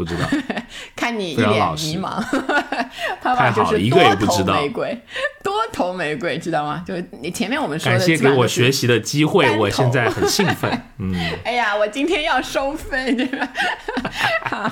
[0.00, 0.26] 不知道，
[0.96, 2.24] 看你一脸迷茫。
[3.20, 4.98] 泡泡就是 多头玫瑰，
[5.42, 6.82] 多头玫瑰知道吗？
[6.86, 10.70] 就是你前面我们说的，感谢给我学习的机会，我现在很兴奋。
[10.98, 13.46] 嗯，哎呀，我今天要收费，对吧？
[14.44, 14.70] 好，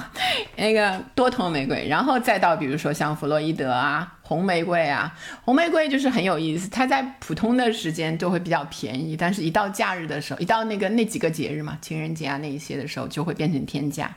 [0.56, 4.14] 那个多头玫瑰，然后再到比如说像弗洛伊德啊。
[4.28, 5.10] 红玫瑰啊，
[5.42, 14.14] 红玫瑰就是很有意思，它在普通的时间就会比较便宜，但是一到假日的时候，一到那个那几个节日嘛，情人节啊那一些的时候，就会变成天价。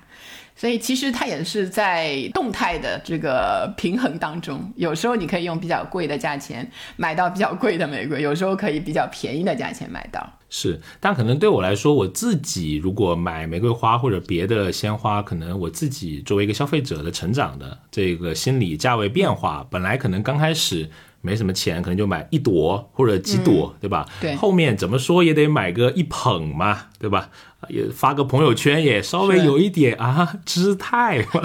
[0.56, 10.28] 所以其实它也是在动态的这个平衡当中，有时候你可以用比较贵的价钱买到比较贵的玫瑰，有时候可以比较便宜的价钱买到。
[10.50, 20.90] 是，但可能对我来说，我自己如果买玫瑰花或者别的鲜花，可能我自己作为一个消费者的成长的这个心理价位变化，本来可能刚开始。
[21.24, 24.10] 没什么钱，可能就买一朵或者几朵，对吧？
[24.20, 24.36] 对。
[24.36, 27.30] 后面怎么说也得买个一捧嘛，对吧？
[27.70, 31.42] 也发个朋友圈也稍微有一点啊 姿态嘛，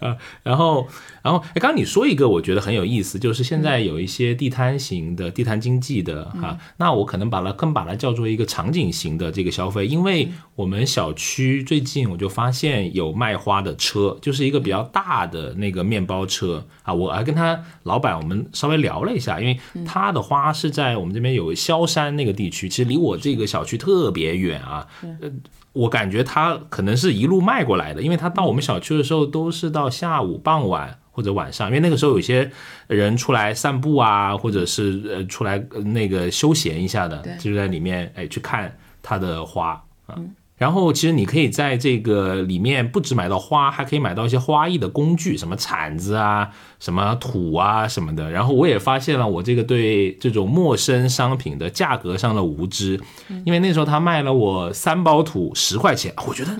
[0.00, 0.88] 啊，然后。
[1.20, 24.86] 然后，哎，刚刚你说一个，我觉得很有意思，就是现在有一些地摊型的地摊经济的哈，那我可能把它更把它叫做一个场景型的这个消费，因为我们小区最近我就发现有卖花的车，就是一个比较大的那个面包车啊，我还跟他老板我们稍微聊了一下，因为他的花是在我们这边有萧山那个地区，其实离我这个小区特别远啊，
[25.28, 25.32] 呃，
[25.72, 30.98] 我感觉他可能是一路迈过来的，因为他到我们小区的时候都是到下午傍晚。
[31.10, 32.48] 或者晚上，因为那个时候有些
[32.86, 39.70] 人出来散步啊，或者是呃出来那个休闲一下的，就在里面哎去看他的花
[40.06, 40.14] 啊。
[40.58, 48.28] 然后其实你可以在这个里面不止买到花，还可以买到一些花艺的工具，什么铲子啊、什么土啊什么的。
[48.30, 53.00] 然后我也发现了我这个对这种陌生商品的价格上的无知，
[53.44, 56.50] 因为那时候他卖了我三包土十块钱，我觉得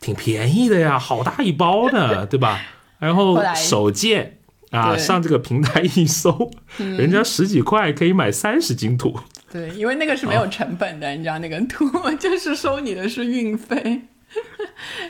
[0.00, 2.60] 挺便宜的呀，好大一包呢， 对吧？
[3.00, 4.38] 然后手贱
[4.70, 9.18] 啊，上这个平台一搜，人家十几块可以买三十斤土。
[9.52, 11.86] 对，因为那个是没有成本的，你知道那个图
[12.18, 14.00] 就是收你的是运费。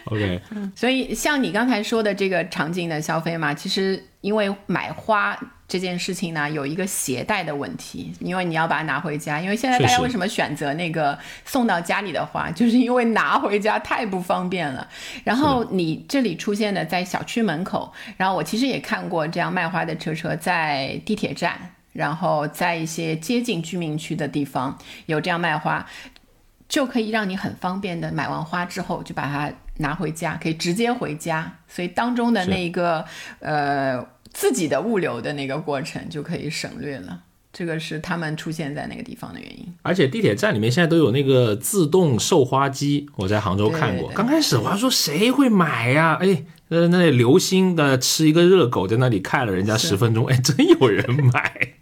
[0.07, 0.41] OK，
[0.75, 9.41] 所以像你刚才说的这个场景的消费嘛，其实因为买花这件事情呢，有一个携带的问题，因为你要把它拿回家。
[9.41, 14.89] 因为现在大家为什么选择那个送到家里的花，就是因为拿回家太不方便了。
[15.23, 25.87] 然后你这里出现的在小区门口，然后我其实也看过这样卖花的车车在地铁站，然后在一些接近居民区的地方有这样卖花。
[26.69, 33.05] 就可以让你很方便的买完花之后就把它拿回家，可以直接回家，所以当中的那个
[33.41, 34.03] 呃
[34.33, 37.25] 自己的物流的那个过程就可以省略了。
[37.53, 39.71] 这个是他们出现在那个地方的原因。
[39.83, 44.11] 而且地铁站里面现在都有那个自动售花机，我在杭州看过。
[44.15, 46.17] 刚开始我还说谁会买呀？
[46.23, 51.75] 哎，那，那流星的吃一个热狗在那里看了人家十分钟，哎，真有人买。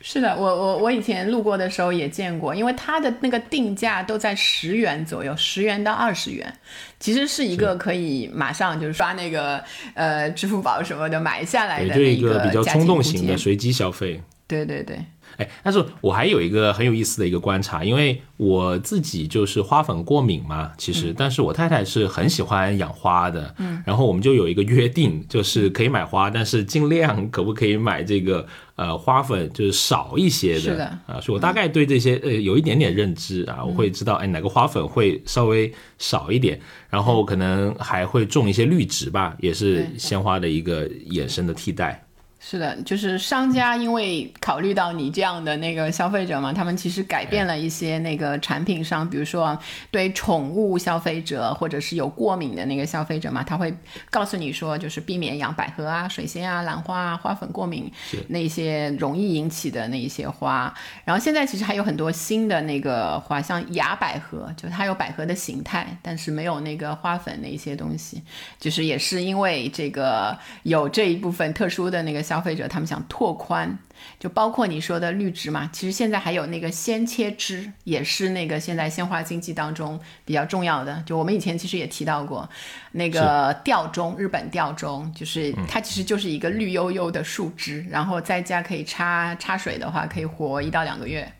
[0.00, 6.52] 是的，我我我以前路过的时候也见过，因为它的那个定价都在十元左右，十元到二十元，
[7.00, 9.62] 其实是一个可以马上就是刷那个
[9.94, 14.20] 呃支付宝什么的买下来的一个比较冲动型的随机消费。
[14.46, 14.98] 对对对。
[15.38, 28.46] 哎，但是我还有一个很有意思的一个观察，因为我自己就是花粉过敏嘛，其实，但是我太太是很喜欢养花的，嗯，然后我们就有一个约定，就是可以买花，但是尽量 可不可以买这个
[28.76, 42.05] 呃花粉就是少一些的，是的啊，所以我大概对这些呃有一点点认知啊，我会知道哎哪个花粉会稍微少一点，然后可能还会种一些绿植吧，也是鲜花的一个衍生的替代。
[42.48, 49.58] 是的，就是商家因为考虑到你这样的那个消费者嘛，他们其实改变了一些那个产品上，比如说
[49.90, 53.74] 对宠物消费者或者是有过敏的那个消费者嘛，他会
[54.10, 57.90] 告诉你说，就是避免养百合啊、水仙啊、兰花啊、花粉过敏
[58.28, 60.72] 那些容易引起的那一些花。
[61.04, 68.22] 然后现在其实还有很多新的那个花，像雅百合，就它有百合的形态，但是没有那个花粉那一些东西，
[68.60, 72.35] 就是也是因为这个有这一部分特殊的那个消。
[72.36, 73.78] 消费者他们想拓宽，
[74.20, 81.02] 就包括你说的绿植嘛，其实现在还有那个鲜切枝，也是那个现在鲜花经济当中比较重要的。
[81.06, 82.46] 就我们以前其实也提到过，
[82.92, 91.32] 那个吊钟，日本吊钟，就是它其实就是一个绿油油的树枝，然后在家可以插插水的话，可以活一到两个月，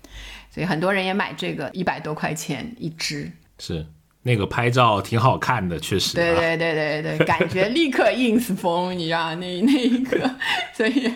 [0.51, 3.31] 所以很多人也买这个，一百多块钱一支。
[3.59, 3.85] 是。
[4.27, 6.17] 那个拍照挺好看的，确实。
[6.17, 10.29] 对对对对对，感觉立刻 ins 风，你知道那那一个，
[10.75, 11.09] 所以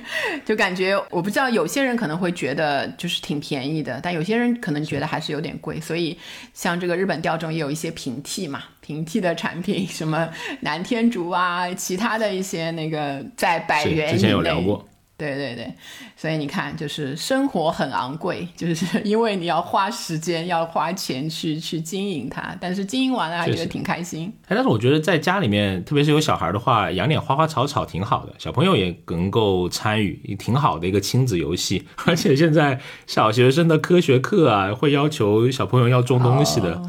[0.44, 5.80] 就感觉我不知道有些人可能会觉得就是挺便宜的，但有些人可能觉得还是有点贵。
[5.80, 6.16] 所以
[6.54, 10.28] 像这个日本吊钟也有一些平替嘛， 平替的产品，什么
[10.60, 14.12] 南天竹啊，其他的一些那个在百元以内。
[14.12, 14.86] 之前有聊过。
[15.20, 15.70] 对对对，
[16.16, 24.32] 所以你看，就是生活很昂贵，就是 因为你要花时间、要花钱去去经营它，但是经营完了还觉得挺开心。
[24.44, 31.86] 哎，但是我觉得在家里面，特别是有小孩的话，养点花花草草挺好的，小朋友也能够参与，也挺好的一个亲子游戏。
[32.06, 36.80] 而且现在小学生的科学课啊，会要求小朋友要种东西的。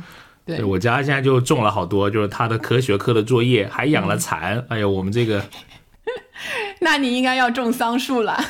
[0.45, 4.65] 对我家现在就种了好多，就是他的科学课的作业，还养了蚕。
[4.69, 5.43] 哎呀，我们这个。
[6.83, 8.43] 那你应该要种桑树了，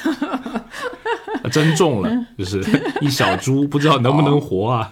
[1.52, 2.64] 真种了，就是
[3.02, 4.90] 一小株，不知道能不能活啊。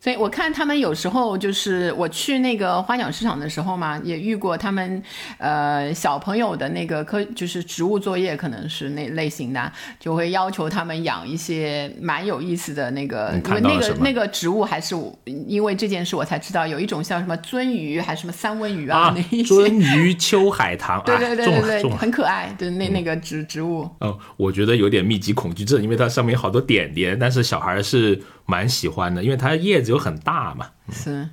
[0.00, 5.02] 所以我看他们有时候就是我去那个花鸟市场的时候嘛，也遇过他们
[5.38, 14.94] 呃小朋友的那个科就是植物作业，可能是那类型的，就会要求他们养一些蛮有意思的那个，因为那个那个植物还是
[15.24, 23.88] 因为这件事我才知道有一种像什么鳟鱼还是什么三文鱼啊，那一些鳟鱼秋海棠， 对对对对对，很可爱，对那那个植植物。
[23.98, 28.22] 哦，我觉得有点密集恐惧症，因为它上面有好多点点，但是小孩是。
[28.48, 30.70] 蛮喜欢的，因为它叶子又很大嘛。
[30.90, 31.28] 是，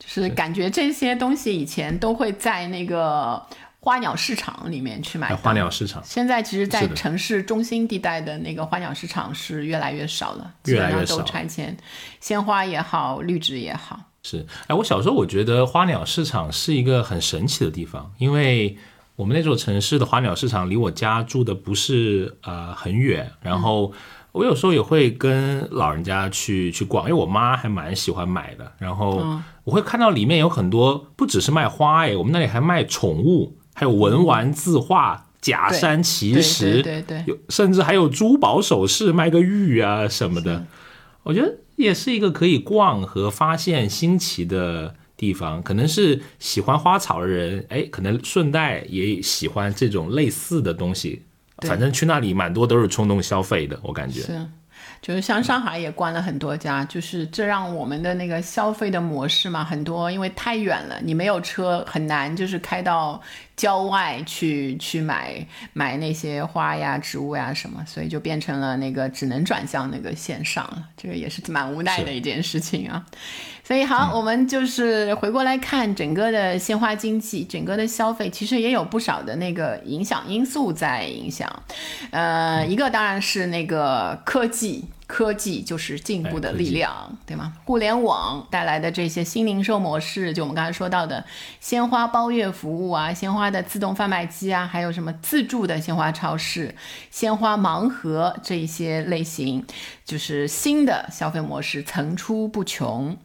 [0.00, 3.40] 就是感觉这些东西以前都会在那个
[3.78, 5.32] 花鸟市场里面去买。
[5.36, 6.02] 花鸟市场。
[6.04, 11.18] 现在其实，在城市中心地带的那个花鸟市场是越来越少了，越来越少。
[11.18, 11.76] 都拆迁，
[12.18, 14.00] 鲜花也好，绿植也好。
[14.24, 18.76] 是，哎，我小时候我觉得花鸟市场是一个很神奇的地方，因为
[19.14, 23.92] 我们那座城市的花鸟市场离我家住的不是呃很远，然后。
[24.32, 28.72] 我有时候也会跟老人家去去逛，因为我妈还蛮喜欢买的。
[28.78, 29.24] 然后
[29.64, 40.64] 我会看到里面有很多，不只是卖花哎，我们那里还卖宠物，还有文玩字画、假山奇石，对对，有甚至还有珠宝首饰，卖个玉啊什么的。
[41.24, 45.62] 我觉得也是一个可以逛和发现新奇的地方。
[45.62, 51.24] 可能是喜欢花草的人，哎，可能顺带也喜欢这种类似的东西。
[51.68, 54.20] 反正去那里蛮多都是冲动消费的，我感觉。
[54.20, 54.46] 是，
[55.02, 63.20] 就是像上海也关了很多家，就是这让我们的那个消费的模式嘛，很多因为太远了，你没有车很难，就是开到
[63.56, 73.04] 郊外去去买买那些花呀、植物呀什么，所以就变成了那个只能转向那个线上了，这个也是蛮无奈的一件事情啊。
[73.70, 81.48] 所以好，我们就是回过来看整个的鲜花经济，整个的消费其实也有不少的那个影响因素在影响。
[82.10, 87.52] 呃，一个当然是那个科技，科技就是进步的力量，对吗？
[87.64, 91.24] 互联网带来的这些新零售模式，就我们刚才说到的
[91.60, 96.74] 鲜花包月服务啊，鲜花的自动贩卖机啊，还有什么自助的鲜花超市、
[97.12, 99.64] 鲜花盲盒这一些类型，
[100.04, 103.16] 就是新的消费模式层出不穷。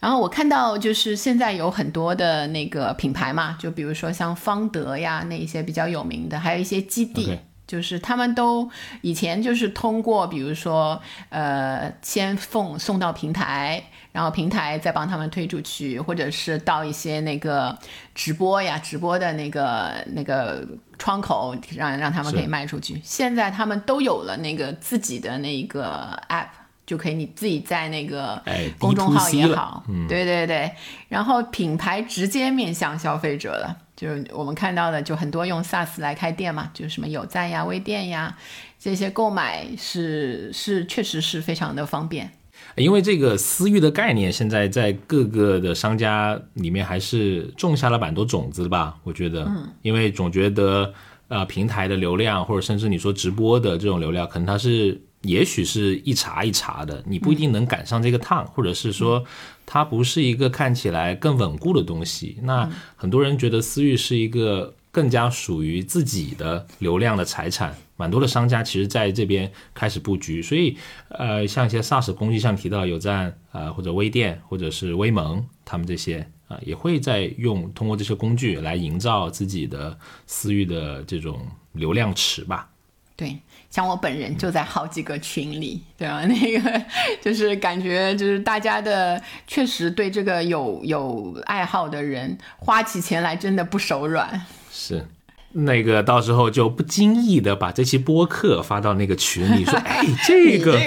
[0.00, 8.66] 然后我看到，就是现在有很多的那个品牌嘛，就比如说像方德呀，那一些比较有名的，还有一些基地，就是他们都
[9.02, 10.98] 以前就是通过，比如说
[11.28, 17.78] 呃，先送送到平台，然后平台再帮他们推出去，或者是到一些那个
[18.14, 20.66] 直播呀，直播的那个那个
[20.98, 22.98] 窗口，让让他们可以卖出去。
[23.04, 26.46] 现在他们都有了那个自己的那个 app。
[26.86, 28.42] 就可以你自己在那个
[28.78, 30.68] 公众号也好，对对对，
[31.08, 38.36] 然后品牌直接面向消费者的，就是我们看到的，就很多用 SaaS 来开店嘛，就是什么有赞呀、微店呀，
[38.76, 42.28] 这些购买是是确实是非常的方便。
[42.74, 49.68] 因为这个私域的概念，现在在各个的商家里面还是种下了蛮多种子吧，我觉得，嗯。
[49.82, 50.92] 因为总觉得
[51.28, 55.00] 呃平台的流量，或者甚至你说直播的这种流量，可能它是。
[55.22, 59.22] 也许是一茬一茬的，你不一定能赶上这个趟，或者是说
[59.66, 62.38] 它不是一个看起来更稳固的东西。
[62.42, 70.40] 那很多人觉得私域是一个更加属于自己的流量的财产，蛮多的商家其实在这边开始布局。
[70.40, 70.76] 所以，
[71.10, 82.70] 呃，像一些 SaaS 工具，上提到有赞啊，或者微店，或者是微盟，他们这些啊，也会在用通过这些工具来营造自己的私域的这种流量池吧。
[83.14, 83.36] 对。
[83.70, 86.22] 像我本人就在好几个群里，对吧？
[86.26, 86.82] 那个
[87.22, 94.44] 就是感觉就是大家的确实对这个有有爱好的人，花起钱来真的不手软。
[94.72, 95.06] 是，
[95.52, 100.78] 那个到时候就不经意的把这期播客发到那个群里，说：“哎，这个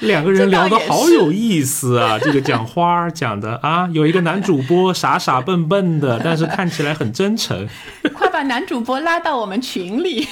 [0.00, 2.16] 两个人聊的好有意思啊！
[2.22, 7.68] 这个讲花讲的啊，有一个男主播傻傻笨笨的，但是看起来很真诚。
[8.14, 10.28] 快把男主播拉到我们群里。”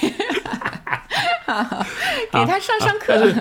[2.33, 3.33] 给他上上课。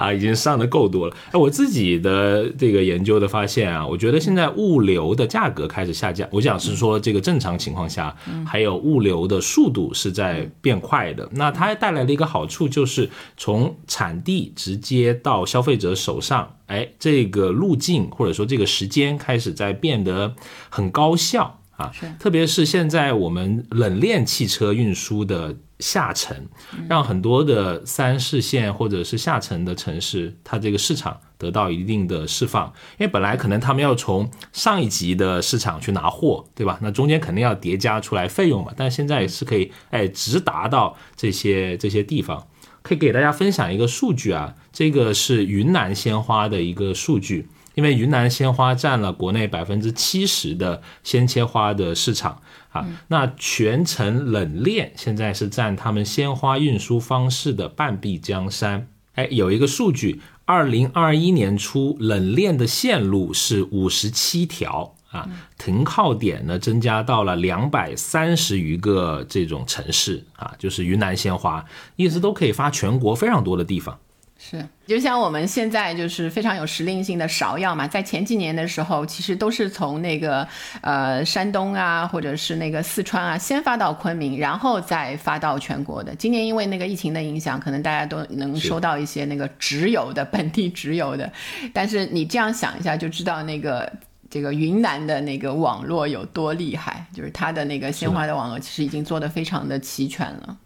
[0.00, 1.14] 啊，已经上的够多了。
[1.30, 6.26] 哎，我自己的这个研究的发现啊，我觉得现在物流的价格开始下降。
[6.32, 11.28] 我讲是说这个正常情况下，还有物流的速度是在变快的。
[11.32, 20.34] 那它带来的一个好处就是从产地直接到消费者手上，哎，这个路径或者说这个时间开始在变得
[20.70, 21.59] 很高效。
[21.80, 26.46] 啊，特别是现在我们冷链汽车运输的下沉，
[26.88, 32.66] 让很多的三四线或者是下沉的城市，它这个市场得到一定的释放。
[32.98, 36.78] 因为本来可能他们要从上一级的市场去拿货，对吧？
[36.82, 38.72] 那中间肯定要叠加出来费用嘛。
[38.76, 42.46] 但现在是可以，哎，直达到这些这些地方。
[42.82, 47.46] 可以给大家分享一个数据啊，这个是云南鲜花的一个数据。
[47.80, 58.86] 因为云南鲜花占了国内百分之七十的鲜切花的市场啊，那全程冷链现在是占他们鲜花运输方式的半壁江山。
[59.14, 65.26] 哎，有一个数据，二零二一年初冷链的线路是五十七条啊，
[65.56, 71.64] 停靠点呢增加到了两百三十余个这种城市啊，就是云南鲜花，
[71.96, 73.98] 意思都可以发全国非常多的地方。
[74.42, 80.48] 是，就像我们现在就是非常有时令性的芍药嘛，在前几年的时候，其实都是从那个
[80.80, 86.14] 呃山东啊，或者是那个四川啊，先发到昆明，然后再发到全国的。
[86.14, 91.30] 今年因为那个疫情的影响，可能大家都能收到一些那个直邮的本地直邮的，
[91.74, 93.92] 但是你这样想一下，就知道那个
[94.30, 100.56] 这个云南的那个网络有多厉害，就是它的那个鲜花的网络其实已经做得非常的齐全了。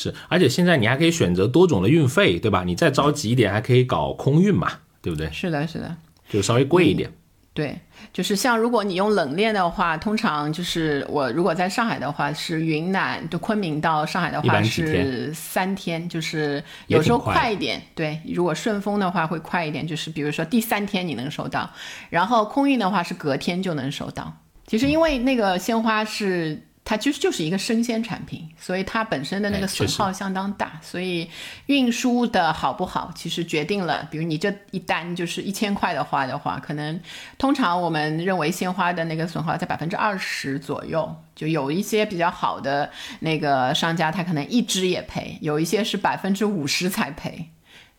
[0.00, 2.62] 是，而且现在你还可以选择多种的运费，对吧？
[2.64, 4.70] 你再着急一点，还可以搞空运嘛，
[5.02, 5.28] 对不对？
[5.32, 5.96] 是的，是的，
[6.30, 7.12] 就稍微贵一点。
[7.52, 7.76] 对，
[8.12, 17.82] 就是像如果你用冷链的话，通常就是我如果在上海的话，是云南就昆明到上海的话是三天，就是有时候快一点。
[17.96, 21.68] 对，如果顺丰的话会快一点，就是比如说第三天你能收到，
[22.08, 24.32] 然后空运的话是隔天就能收到。
[24.64, 26.62] 其实因为那个鲜花是。
[26.88, 31.28] 它其实就是一个生鲜产品，所以它本身的那个损耗相当大，所以
[31.66, 36.98] 运输的好不好，其实决定了，比如你这一单就是一千块的花的话，可能
[37.36, 47.50] 通常我们认为鲜花的那个损耗在百分之二十左右，就有一些比较好的那个商家，他可能一支也赔，有一些是百分之五十才赔，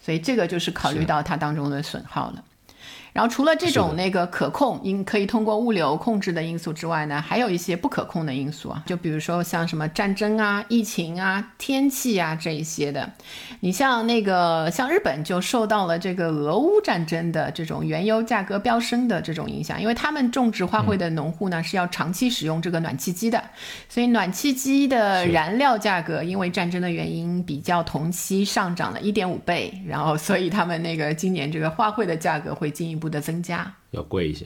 [0.04, 2.44] 所以这个就是考虑到它当中的损耗了。
[3.20, 13.12] 然后除了这种那个可控因可以通过物流控制的因素之外呢，还有一些不可控的因素啊，就比如说像什么战争啊、疫情啊、天气啊这一些的。
[13.60, 23.44] 你像那个像日本就受到了这个俄乌战争的这种原油价格飙升的这种影响，因为他们种植花卉的农户呢是要长期使用这个暖气机的，
[23.90, 33.09] 所以暖气机的燃料价格因为战争的原因比较同期上涨了一点五倍，然后所以他们那个今年这个花卉的价格会进一步。
[33.10, 33.76] 步的增加。
[33.92, 34.46] 要贵一些，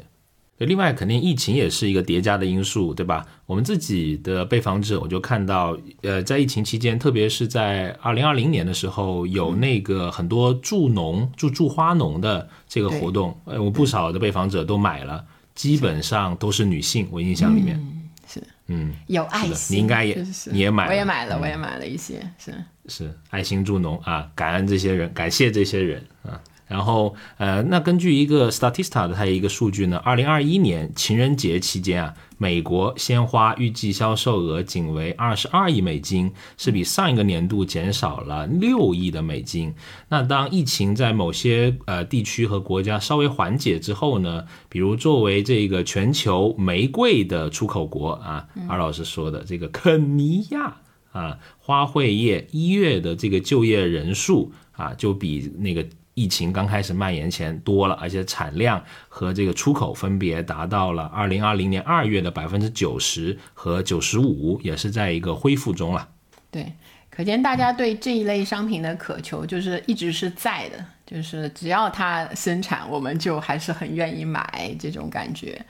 [0.59, 3.25] 另外肯定疫情也是一个叠加的因素，对吧？
[3.45, 17.77] 我们自己的被访者，我就看到，呃，在疫情期间，特别是在二零二零年的时候，有那个很多助农、助助花农的这个活动，呃，我不少的被访者都买了，基本上都是女性，我印象里面。
[18.25, 22.53] 是，嗯，有爱心，你应该也你也买，我也买了，我也买了一些，是。
[22.87, 26.39] 是爱心助农啊，感恩这些人，感谢这些人啊。
[26.67, 39.73] 然后，呃，那根据一个 Statista 的它一个数据呢，二零二一年情人节期间啊，美国鲜花预计销售额仅为二十二亿美金，是比上一个年度减少了六亿的美金。
[40.09, 50.77] 那当疫情在某些呃地区和国家稍微缓解之后呢，比如作为这个全球玫瑰的出口国啊，二老师说的这个肯尼亚
[51.11, 55.85] 啊，花卉业一月的这个就业人数啊，就比那个。
[56.13, 66.07] 疫情刚开始蔓延前多了，而且产量和这个出口分别达到了二零二零年二月的百分之九十和九十五，也是在一个恢复中了。
[66.51, 66.73] 对，
[67.09, 70.85] 可见大家对这一类商品的渴求就是一直是在的。
[71.13, 75.63] 就是只要它生产，我们就还是很愿意买这种感觉。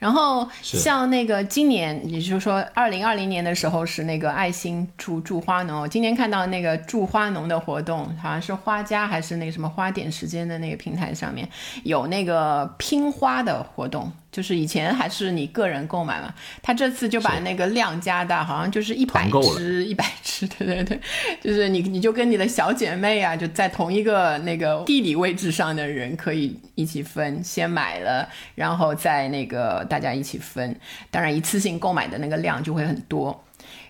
[0.00, 5.88] 然后像那个今年，也就是说二零二零年的时候是那个爱心助助花农。
[5.88, 11.48] 今年看到那个助花农的活动，好像是花家还是那个什么花点时间的那个平台上面
[11.84, 14.10] 有那个拼花的活动。
[14.30, 21.00] 就是以前还是你个人购买嘛，他这次就把那个量加大，好像就是一百只，一百只，对对对，
[21.40, 30.78] 就是你你就跟你的小姐妹啊，就在同一个那个地理位置上的人可以一起分，先买了，然后再那个大家一起分，
[31.10, 33.44] 当然一次性购买的那个量就会很多。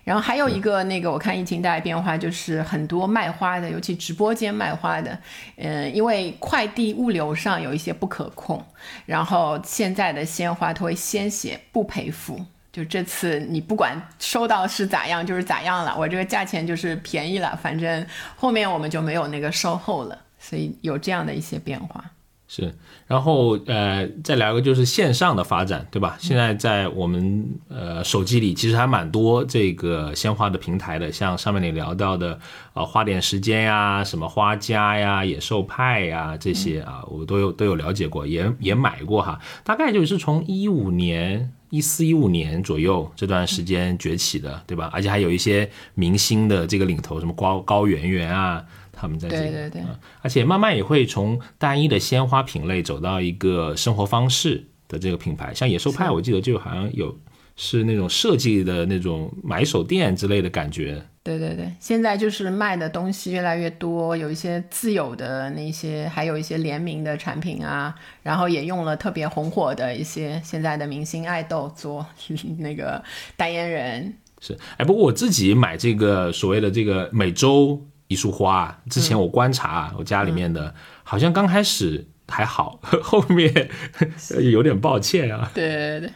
[0.09, 5.15] 然后还有一个那个，我看疫情带来变化，就是很多卖花的，尤其直播间卖花的，
[5.55, 8.59] 嗯，因为快递物流上有一些不可控，
[9.05, 12.43] 然后现在的鲜花都会先写不赔付，
[12.73, 18.03] 就这次你不管收到是咋样，就是咋样了，我这个价钱就是便宜了，反正
[18.35, 22.03] 后面我们就没有那个售后了，所以有这样的一些变化。
[22.51, 22.73] 是，
[23.05, 26.17] 然后呃，再聊一个就是线上的发展，对吧？
[26.19, 32.39] 现在在我们呃手机里其实还蛮多这个鲜花的平台的，像上面你聊到的
[32.73, 39.39] 啊，花点时间呀，什么花家呀、野兽派呀这些啊，我都有都有了解过，也也买过哈。
[39.63, 44.89] 大概就是从一五年、一四一五年左右这段时间崛起的，对吧？
[44.91, 48.65] 而且还有一些明星的这个领头，什么高高圆圆啊。
[48.99, 49.81] 他们在这对对对，
[50.21, 57.17] 而且慢慢也会从单一的鲜花品类走到一个生活方式的这个品牌，像野兽派，我记得就好像有
[57.55, 61.01] 是那种设计的那种买手店之类的感觉。
[61.23, 72.05] 对对对，现在就是卖的东西越来越多，有一些自有的那些，还有一些联名的产品啊，然后也用了特别红火的一些现在的明星爱豆做
[72.59, 73.01] 那个
[73.37, 74.13] 代言人。
[74.41, 77.81] 是，哎，不过我自己买这个所谓的这个每周。
[78.09, 83.69] 一束花，之前我观察我家里面的，好像刚开始还好， 后面
[84.51, 85.49] 有点抱歉啊。
[85.53, 86.11] 对对对。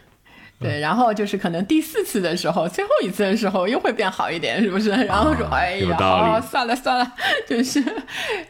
[0.64, 4.89] 对，然后就是可能第四次的时候，最后一次的时候又会变好一点，是不是？
[4.89, 7.14] 然后说，哎呀，算了算了，
[7.47, 7.84] 就是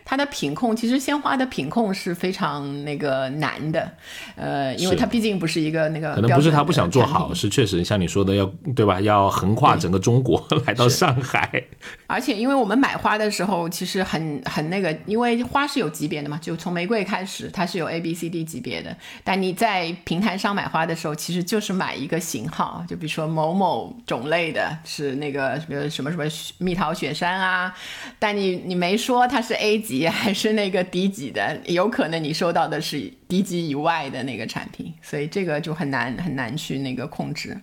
[0.06, 3.90] 它的品控，其实鲜花的品控是非常那个难的，
[4.36, 8.46] 呃，因为它毕竟不是一个那个，可能不是他不想做好，是确实像你说的要
[8.76, 9.02] 对吧？
[9.02, 11.64] 要横跨整个中国 来到上海，
[12.06, 22.03] 而且因为我们买花的时候其实很很那个，因为花是有级别的嘛，就从玫瑰开始，它是有 A B C D 级别的，但你在平台上买花的时候，其实就是买。
[22.04, 26.26] 一个型号，就比如说某某种类的，是那个比如什么什么
[26.58, 27.74] 蜜桃雪山啊，
[28.20, 37.58] 但你你没说它是 A 级还是那个 D 级的，有可能你收到的是 D 级以外的那个产品，所以这个就很难很难去那个控制。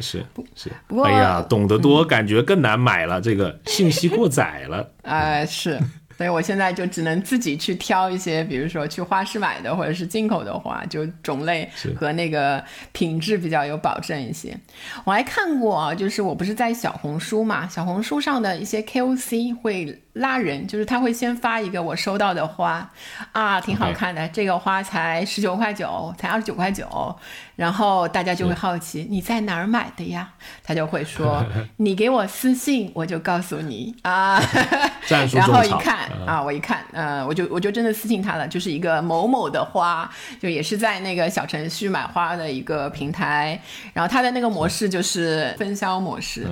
[0.00, 0.24] 是
[0.54, 0.72] 是，
[1.04, 4.92] 哎呀，懂得多感觉更难买了，这个信息过载了。
[5.02, 5.80] 哎， 是。
[6.16, 14.56] 所以我现在就只能自己去挑一些，比如说去花市买的，或者是进口的花，就种类和那个品质比较有保证一些。
[15.04, 20.00] 我还看过，就是我不是在小红书嘛，小红书上的一些 KOC 会。
[20.14, 22.88] 拉人就是他会先发一个我收到的花，
[23.32, 27.16] 啊，挺好看的，这个花才十九块九，才二十九块九，
[27.56, 30.28] 然后大家就会好奇你在哪儿买的呀？
[30.62, 31.44] 他就会说
[31.78, 34.40] 你给我私信，我就告诉你啊。
[35.34, 40.08] 然后一看啊，我一看，呃，我就我就真的私信他了，就是一个某某的花，
[40.40, 43.60] 就也是在那个小程序买花的一个平台，
[43.92, 46.46] 然后他的那个模式就是分销模式。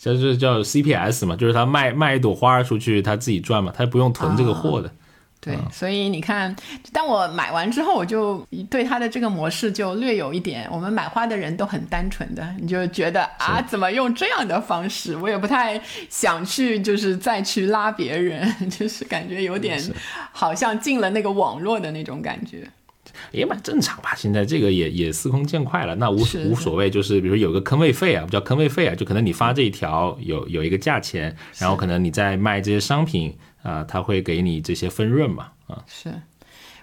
[0.00, 4.90] 就是叫 CPS 嘛，就是他卖卖一朵花出去，他自己赚嘛，他不用囤这个货的。
[5.42, 6.54] 对，所以你看，
[6.92, 10.68] 当我买完之后，我就对他的这个模式就略有一点。
[10.70, 15.16] 我们买花的人都很单纯的，你就觉得啊，怎么用这样的方式？
[15.16, 15.80] 我也不太
[16.10, 19.82] 想去，就是再去拉别人， 就是感觉有点
[20.30, 22.68] 好像进了那个网络的那种感觉。
[23.32, 35.84] 也蛮正常吧，现在这个也也司空见惯了，那无无所谓，就是比如有个坑位费啊，不叫坑位费啊，就可能你发这一条有有一个价钱，然后可能你在卖这些商品啊，他会给你这些分润嘛，啊。
[35.86, 36.12] 是。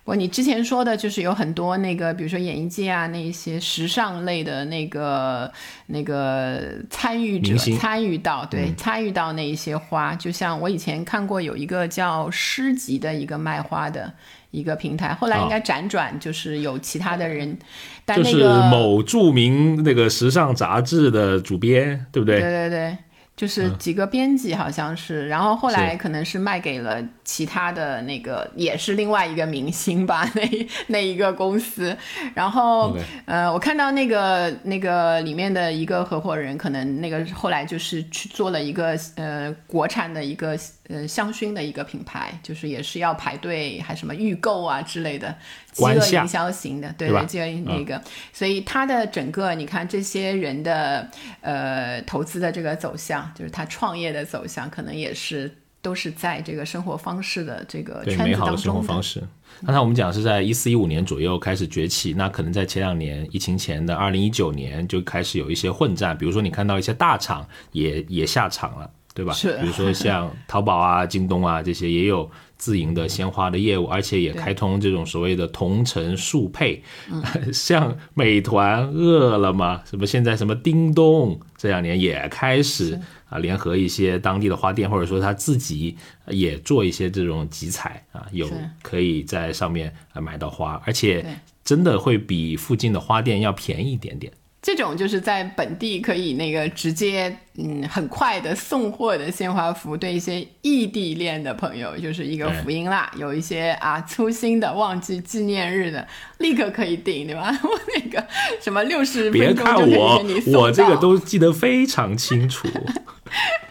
[0.03, 5.51] 我你之前说的就是有很多那个，比如说演艺界啊，那一些时尚类的那个
[5.85, 14.09] 那个参与者参与到对参与到那一些花，就像我以前看过有一个叫诗集的一个卖花的。
[14.51, 17.57] 一个平台，后来应该辗转，就是有其他的人，
[18.05, 22.39] 但那个某著名那个时尚杂志的主编，对不对？
[22.39, 22.97] 对对对。
[23.35, 31.95] 就是几个编辑好像是，然后后来可能是卖给了其他的那个，也是另外一个明星吧， 那那一个公司。
[32.33, 40.57] 然后呃，我看到那个那个里面的一个合伙人，可能那个后来就是去做了一个呃国产的一个
[40.88, 45.35] 呃香薰的一个品牌，就是也是要排队还什么预购啊之类的。
[45.73, 48.01] 饥饿营销型的，对对，饥饿那个，
[48.33, 51.07] 所以它的整个，你看这些人的
[51.41, 59.21] 呃投资的这个走向，就是他创业的走向，可能也是都是在这个生活方式的这个圈子美好的生活方式。
[59.63, 68.89] 刚才我们讲是在一四一五年左右开始崛起，那可能在前两年疫情前的二零一九年就开始有一些混战，比如说你看到一些大厂也也下场了。
[69.18, 69.34] 对吧？
[69.34, 69.57] 是。
[69.57, 76.84] 比如说像淘宝啊、京东啊这些也有自营的鲜花的业务，而且也开通这种所谓的同城速配。
[77.51, 85.97] 像美团、饿了么，什么现在什么叮咚，这两年也开始啊联合一些当地的花店，或者说他自己
[86.28, 88.47] 也做一些这种集采啊，有
[88.84, 91.26] 可以在上面买到花，而且
[91.63, 94.32] 真的会比附近的花店要便宜一点点。
[94.61, 103.09] 这种就是在本地可以那个直接嗯很快的送货的鲜花服，对一些异地恋的朋友就是一个福音啦。
[103.17, 106.05] 有一些啊粗心的忘记纪念日的，
[106.39, 107.57] 立刻可以订，对吧？
[107.63, 108.27] 我 那个
[108.59, 112.67] 什么六十分钟就可以给你送我这个都记得非常清楚。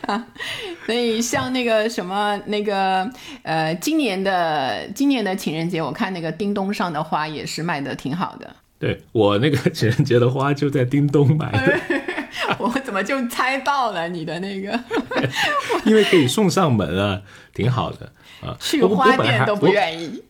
[0.86, 3.10] 所以像那个什么那个
[3.42, 8.54] 呃今年的今年的情人节，我看那个叮咚上的花也是卖的挺好的。
[8.78, 11.80] 对我那个 情人节的花就在叮咚买的，
[12.58, 14.78] 我怎么就猜到了你的那个？
[15.86, 17.22] 因为可以送上门啊，
[17.54, 18.12] 挺好的
[18.42, 18.54] 啊。
[18.60, 20.22] 去花店都不愿意。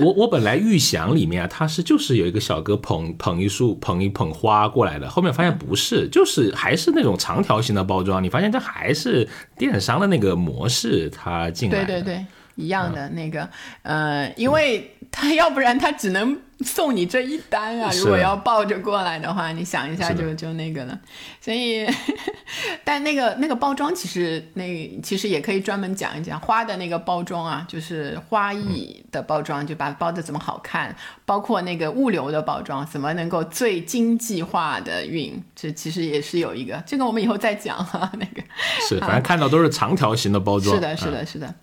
[0.00, 8.22] 我我本来预想里面啊，他是就是有一个小哥捧捧一束捧一捧花过来的，后面发现不是，就是还是那种长条形的包装。
[8.22, 11.84] 你发现这还是电商的那个模式，他进来。
[11.84, 12.26] 对对对，
[12.56, 13.48] 一样的那个，
[13.82, 16.36] 呃，因为他要不然他只能。
[16.64, 17.90] 送你这一单啊！
[17.98, 20.98] 如果要抱着过来的话，你想一下就就那个了。
[21.40, 21.86] 所以，
[22.82, 30.94] 但那个那个包装其实那其实也可以专门讲一讲花的那个包装啊，就是花艺的包装，就把包的怎么好看，
[31.24, 36.82] 包括那个物流的包装，怎么能够最经济化的运，这其实也是有一个。
[36.84, 38.10] 这个我们以后再讲哈。
[38.14, 38.42] 那个
[38.88, 40.74] 是，反正看到都是长条形的包装。
[40.74, 41.54] 是的，是的，是的。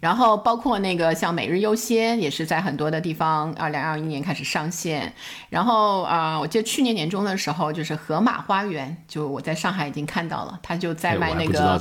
[0.00, 5.12] 然后包括那个像每日优先也是在很多的地方，二零二一年开始上线。
[5.48, 11.80] 然后啊，我记得去年年中的时候，就是河马花园，就我在上海已经看到了，他就在卖那个。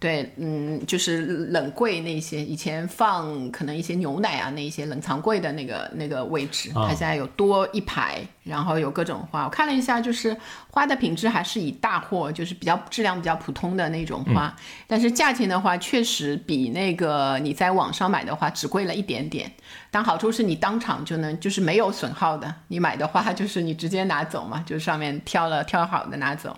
[0.00, 9.44] 对，嗯，就是冷柜那些，以前放可能一些牛奶啊，那些冷藏柜的那个那个位置，它现在有多一排，然后有各种花。
[9.44, 10.36] 我看了一下，就是
[10.70, 14.54] 花的品质还是以大货，就是比较质量比较普通的那种花，
[14.86, 19.50] 但是价钱的话，确实比那个你在网上买的话只贵了一点点。
[19.90, 26.56] 但好处是你当场就能，就是没有损耗的，你买的花就是你直接拿走嘛，就是上面挑了挑好的拿走。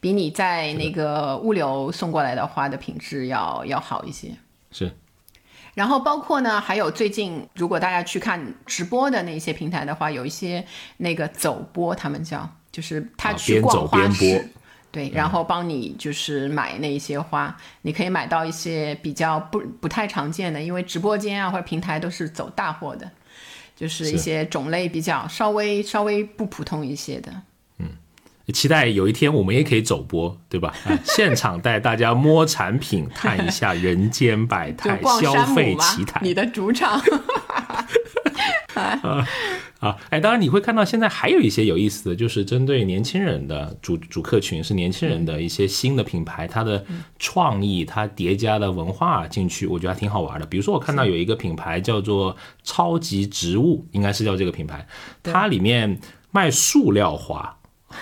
[0.00, 4.30] 比你在那个物流送过来的花的品质要要好一些，
[4.70, 4.96] 是。
[5.76, 10.64] 然后包括呢，还有最近如果大家去看直播的那些平台的话，有一些
[10.96, 14.48] 那个走播，他们叫，就是他去逛花市，
[14.90, 23.10] 对，然后帮你就是买那些花，你可以买到一些比较不不太常见的，因为直播间啊或者平台都是走大货的，
[23.76, 27.30] 就是一些种类比较稍微稍微不普通一些的。
[28.52, 30.72] 期待有一天我们也可以走播，对吧？
[31.04, 36.22] 现场带大家摸产品，看一下人间百态，消费奇谈。
[36.24, 37.00] 你的主场。
[38.74, 39.26] 啊
[39.80, 39.96] 啊！
[40.10, 46.84] 哎，当然你会看到现在还有一些有意思的，就是针对年轻人的主主客群是年轻人的一些新的品牌，它的
[47.18, 50.44] 创意，它叠加的文化进去，我觉得还挺好玩的。
[50.44, 54.86] 比如说我看到有一个品牌叫做超级植物，应该是叫这个品牌，
[55.22, 55.98] 它里面
[56.30, 57.56] 卖塑料花。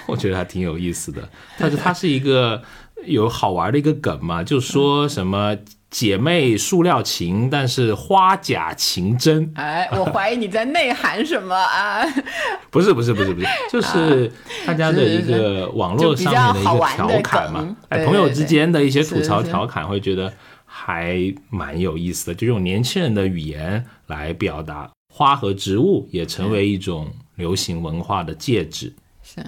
[0.06, 1.28] 我觉得还挺有意思的，
[1.58, 2.62] 但是它是一个
[3.04, 5.56] 有好玩的一个梗嘛，就说什么
[5.90, 9.52] 姐妹塑料情，但是花假情真。
[9.54, 12.02] 哎，我怀疑你在内涵什么啊？
[12.70, 14.32] 不是不是不是不是，就是
[14.66, 20.32] 大家的一个网络上面的一个调侃嘛，哎，朋友之间的一些吐槽调侃，会觉得
[20.64, 28.92] 还蛮有意思的，就用年轻人的语言来表达花和植物，也成为一种流行文化的介质。
[29.22, 29.40] 是。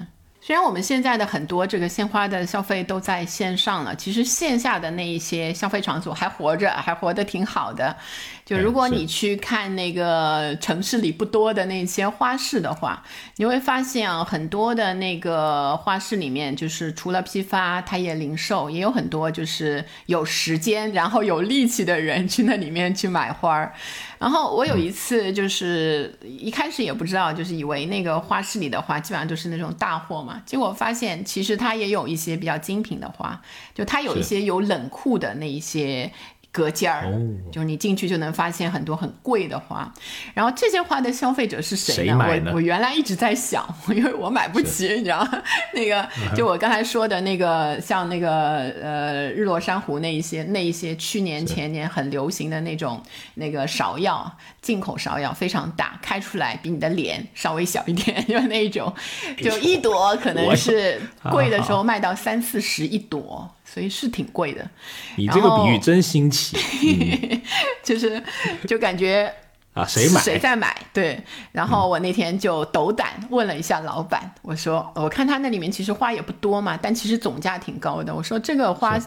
[0.47, 7.93] 虽然我们现在的很多这个鲜花的消费都在线上了，其实线下的那一些消费场所还活着，还活得挺好的。
[8.47, 13.03] 就如果你去看那个城市里不多的那些花市的话，
[13.35, 23.73] 你会发现啊，很多的那个花市里面，就是除了批发，它也零售，也有很多就是有时间然后有力气的人去那里面去买花儿。
[24.17, 33.41] 然后我有一次就是一开始也不知道，就是以为那个花市里的花基本上都是那种大货嘛，结果发现其实它也有一些比较精品的花，
[33.75, 36.09] 就它有一些有冷库的那一些。
[36.57, 37.03] 隔间儿，
[37.51, 39.93] 就是你进去就能发现很多很贵的花，
[40.33, 42.25] 然后这些花的消费者是谁呢？
[42.49, 45.43] 我我原来一直在想，因为我买不起，你知道吗？
[45.75, 48.31] 那个就我刚才说的那个，像那个
[48.81, 52.99] 呃日落珊瑚那一些那一些去年前年很流行的那种
[53.35, 58.91] 那个芍药，进口芍药非常大，开出来比你的脸稍微小一点， 就那种，
[59.37, 60.99] 就一朵可能是
[61.29, 63.47] 贵的时候卖到三四十一朵。
[63.71, 64.67] 所以是挺贵的。
[65.17, 66.57] 你这个比喻真新奇，
[67.83, 68.23] 就是
[68.67, 69.31] 就感觉
[69.73, 70.75] 啊，谁买谁在买？
[70.93, 71.21] 对。
[71.51, 78.15] 然后我那天就斗胆问了一下老板，我说我看他那里面其实花也不多嘛，但其实总价挺高的。
[78.15, 78.97] 我说这个花。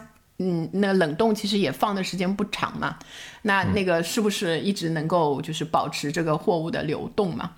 [0.42, 2.96] 嗯，那冷冻其实也放的时间不长嘛，
[3.42, 7.50] 那那个是不是一直能够就是保持这个货物的流动嘛？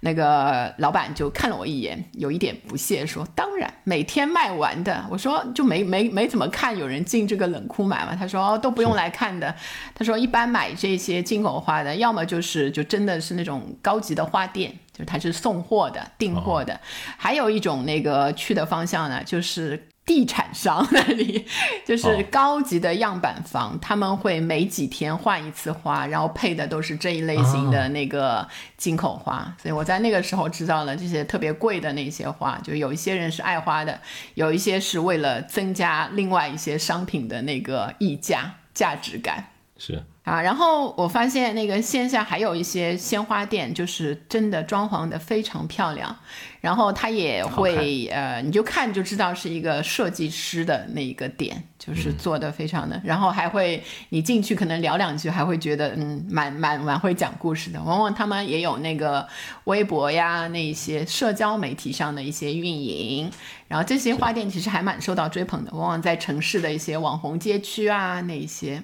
[0.00, 9.52] 那个老板就看了我一眼，有一点不屑说：“当然，每天卖完的。”我说：“就没没没怎么看有人进这个冷库买嘛？”他说：“哦，都不用来看的。”
[9.96, 16.74] 他说：“一般买这些进口花的，要么就是就真的是那种高级的花店，就是他是送货的、订货的；
[17.16, 21.44] 还有一种那个去的方向呢，就是。”地产商那里
[21.84, 28.46] 就是高级的样板房，他们会每几天换一次花，然后配的都是这一类型的那个
[28.76, 29.52] 进口花。
[29.60, 34.00] 所以我在那个时候知道了这些特别贵的那些花，就有一些人是爱花的，
[34.34, 39.50] 有一些是为了增加另外一些商品的那个溢价价值感。
[39.76, 40.04] 是。
[40.26, 46.16] 啊，然后我发现那个线下还有一些鲜花店，就是真的装潢的非常漂亮，
[46.60, 57.80] 然后它也会呃，你就看就知道是一个设计师的那一个点，就是做的非常的，然后还会你进去可能聊两句，还会觉得嗯，蛮蛮蛮会讲故事的。
[57.80, 59.24] 往往他们也有那个
[59.66, 63.30] 微博呀，那一些社交媒体上的一些运营，
[63.68, 68.82] 然后这些花店其实还蛮受到追捧的，往往在城市的一些网红街区啊，那一些。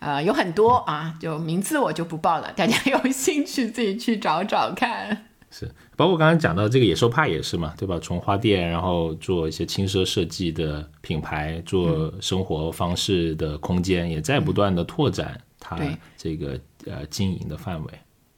[0.00, 5.26] 呃，有很多啊，就名字我就不报了，大家有兴趣自己去找找看。
[5.50, 7.98] 是，包括刚刚讲到这个野兽派也是嘛，对吧？
[8.00, 15.76] 从花店，然后做一些轻奢设计的品牌，做生活方式的空间，也在不断的拓展它
[16.16, 17.92] 这个呃经营的范围。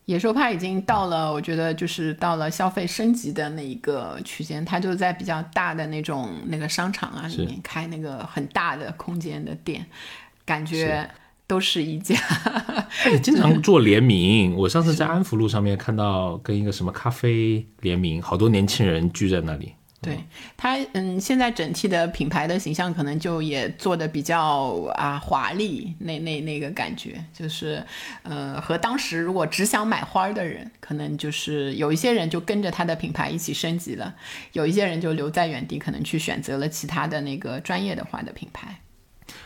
[0.07, 9.87] 野兽派已经到了，我觉得就是到了消费升级的那一个区间，它就在比较大的那种那个商场啊里面开那个很大的空间的店，
[10.45, 11.09] 感觉。
[11.53, 12.17] 都是一家，
[13.13, 14.57] 也经常做联名。
[14.57, 19.75] 我上次在安福路上面看到跟一个什么咖啡联名，好多年轻人聚在那里。
[20.01, 20.19] 对
[20.57, 27.85] 他，嗯，现在整体的品牌的形象可能就也做的比较啊华丽，那那那个感觉就是，
[28.23, 34.15] 呃，和当时如果只想买花的人，可能就是有一些人就跟着他的品牌一起升级了，
[34.55, 38.81] 有一些人就留在原地，可能去选择了其他的那个专业的花的品牌。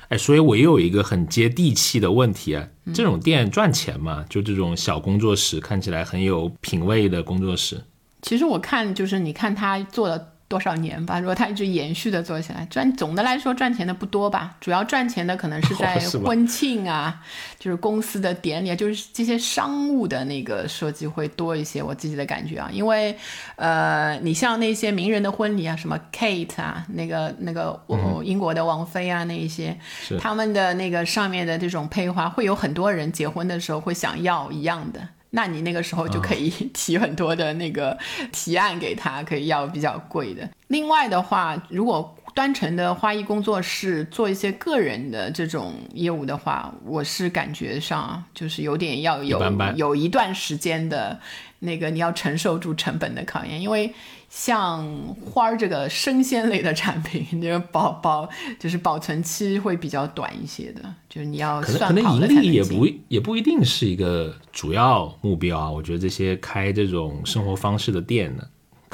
[0.09, 4.25] 哎，所以我也有一个很接地气的问题啊，这种店赚钱吗？
[4.29, 7.83] 就这种小工作室，看起来很有品位的工作室。
[8.23, 10.36] 其实我看，就是你看他做的。
[10.49, 11.19] 多少年吧？
[11.19, 14.57] 如果它一直延续的做起来，赚总的来说赚钱的不多吧。
[14.61, 17.21] 主要赚钱的可能是 在婚庆啊，
[17.59, 21.83] 就是公司的典礼，就是这些商务的那个设计会多一些。
[21.83, 23.17] 我自己的感觉啊，因为
[23.57, 27.81] 呃，你像那些名人的婚礼啊，什么 Kate 啊，那个那个
[28.25, 29.77] 英国的王妃啊，那一些，
[30.21, 35.01] 他们的那个上面的这种配花，会有很多人结婚的时候会想要一样的。
[35.37, 37.97] 那你那个时候就可以提很多的那个
[38.33, 40.49] 提案给他，可以要比较贵的。
[40.69, 49.41] 另外的话，如果端纯的花艺工作室做一些个人的这种业务的话，我是感觉上就是有点要有
[49.75, 51.19] 有一段时间的
[51.61, 53.91] 那个你要承受住成本的考验，因为。
[54.29, 54.85] 像
[55.15, 58.29] 花儿这个生鲜类的产品，就是保保
[58.59, 65.71] 就是保存期会比较短一些的，就是你要算可能盈利也不也不一定是一个主要目标啊。
[65.71, 68.43] 我觉得这些开这种生活方式的店呢，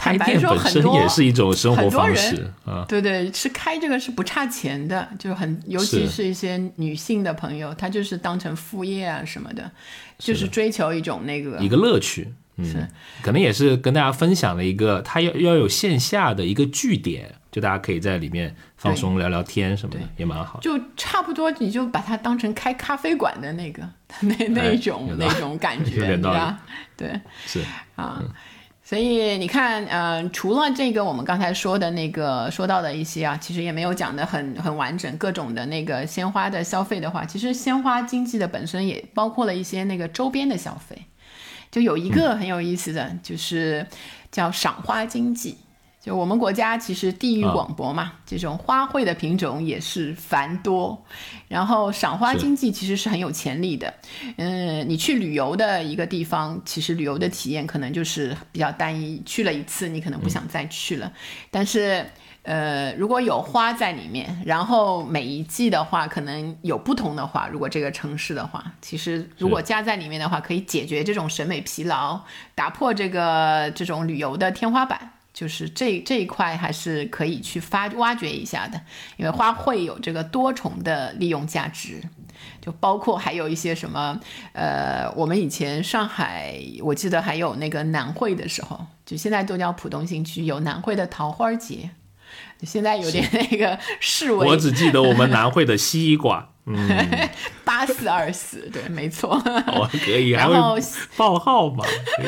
[0.02, 2.84] 开店本身也是一种生活方式啊。
[2.88, 9.70] 对对，是开这个是不差钱的，就很尤其是一些女性的朋友，她就是当成副业啊什么的，
[10.18, 12.34] 就是追求一种那个一个乐趣。
[12.56, 12.86] 嗯，
[13.22, 20.60] 可能也是跟大家分享了一个，它要要有线下的一个据点，就大家可以在里面放松聊聊天什么的，也蛮好。
[20.60, 23.82] 就差不多，你就把它当成开咖啡馆的那个
[24.20, 26.60] 那那种那种感觉，对吧？
[26.94, 27.60] 对，是
[27.96, 28.22] 啊。
[28.92, 41.06] 所以你看，嗯，除了这个我们刚才说的那个说到的一些啊，其实也没有讲的很很完整，各种的那个鲜花的消费的话，其实鲜花经济的本身也包括了一些那个周边的消费。
[41.70, 43.86] 就有一个很有意思的就是
[44.30, 45.56] 叫赏花经济，
[46.02, 51.00] 就我们国家其实地域广博嘛，这种花卉的品种也是繁多，
[51.46, 53.94] 然后赏花经济其实是很有潜力的。
[54.36, 61.12] 嗯，你去旅游的一个地方，其实旅游的体验可能就是比较单一，去了一次你可能不想再去了，
[61.50, 62.04] 但是。
[62.44, 67.46] 呃，如果有花在里面，然后每一季的话，可能有不同的花。
[67.46, 72.20] 如果这个城市的话，其实如果加在里面的话，可以解决这种审美疲劳，
[72.56, 75.11] 打破这个这种旅游的天花板。
[75.32, 78.80] 就是这这一块还是可以去发挖掘一下的，
[79.16, 82.02] 因为花卉有这个多重的利用价值，
[82.60, 84.20] 就包括还有一些什么，
[84.52, 91.90] 呃，我们以前上海我记得还有那个南汇的时候，就现在都叫浦东新区有南汇的桃花节，
[92.60, 94.46] 就现在有点那个示威。
[94.46, 96.51] 我只记得我们南汇的西瓜。
[96.64, 97.28] 嗯，
[97.64, 99.30] 八四二四，对，没错。
[99.74, 100.76] 我可以， 然后
[101.16, 101.84] 报号嘛。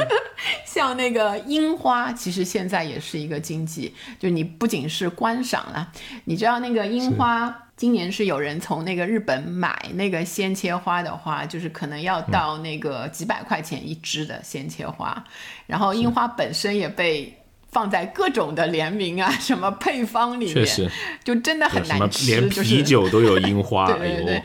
[0.67, 5.93] 像那个樱花，其实现在也是一个经济，就你不仅是观赏了，
[6.25, 15.25] 你知道那个樱花，今年是有人从那个日本买那个鲜切花的话，就是可能要到那个几百块钱一支的鲜切花，
[15.67, 17.39] 然后樱花本身也被。
[17.75, 20.89] 放在各种的联名啊，什么配方里面，确实
[21.25, 22.27] 就真的很难吃。
[22.31, 24.43] 连啤酒都有樱花， 对对对，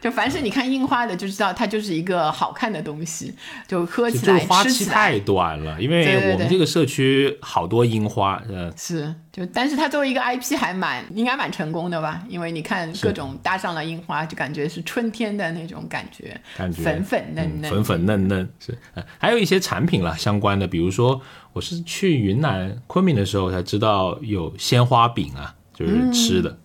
[0.00, 3.32] 就凡是你看樱花的，就知道它就是一个好看的东西，
[3.68, 9.14] 就喝起来、花期太短了，因为我们这个社区好多樱花，呃，是。
[9.32, 12.22] 就，但是它作为一个 IP 还蛮应该蛮成功的吧？
[12.28, 18.76] 因为你看各种搭上了樱花，就感觉是春天的那种感觉，感觉粉粉嫩嫩，粉粉嫩嫩是。
[19.16, 21.18] 还有一些产品了相关的，比如说
[21.52, 26.58] 我是去云南昆明的时候才知道有鲜花饼啊，就是吃的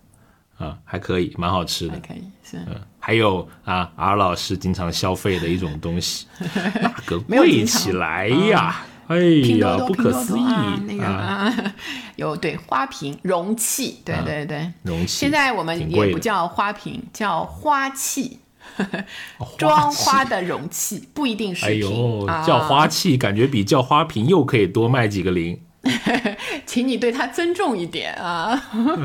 [0.56, 2.56] 啊，还可以，蛮好吃的，还可以是。
[2.66, 6.26] 嗯，还有啊，R 老师经常消费的一种东西，
[6.80, 8.84] 那个贵起来呀。
[9.08, 9.16] 哎
[9.58, 10.42] 呀，不可思议！
[10.86, 11.72] 那个
[12.16, 15.06] 有对花瓶、容器，对对对，容器。
[15.08, 18.38] 现在我们也不叫花瓶，叫花器，
[19.58, 22.26] 装花的容器，不一定是瓶。
[22.46, 25.60] 叫花器，感觉比叫花瓶又可以多卖几个零。
[26.66, 28.60] 请你对他尊重一点啊！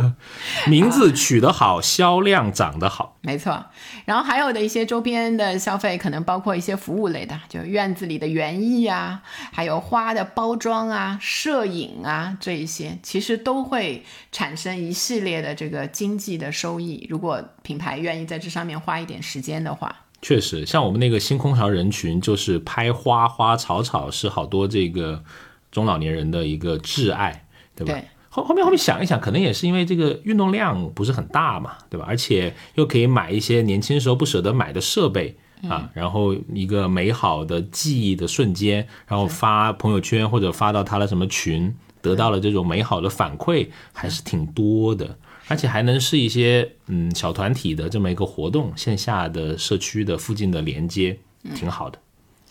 [0.67, 3.65] 名字取得好，销量涨得好， 没错。
[4.05, 9.21] 然后还有的一些周边的消费，可能包括一些服务类的，就院子里的园艺啊，
[9.51, 17.05] 还有花的包装啊、摄影啊这一些，其实都会产生一系列的这个经济的收益。
[17.09, 25.23] 如果品牌愿意在这上面花一点时间的话，确实，像我们那个星空巢人群，就是拍花花草草，是好多这个。
[25.73, 27.45] 中老年人的一个挚爱，
[27.75, 27.99] 对吧？
[28.29, 32.05] 后后面后面想一想，可能也是因为这个运动量不是很大嘛，对吧？
[32.07, 35.35] 而且又可以买一些年轻时候不舍得买的设备
[35.69, 45.17] 啊，然后一个美好的记忆的瞬间，然后发朋友圈或者发到他的什么群，得到了这种美好的反馈，还是挺多的。
[45.49, 51.19] 而且还能是一些嗯小团体的这么一个活动，线下的社区的附近的连接，
[51.53, 51.99] 挺好的。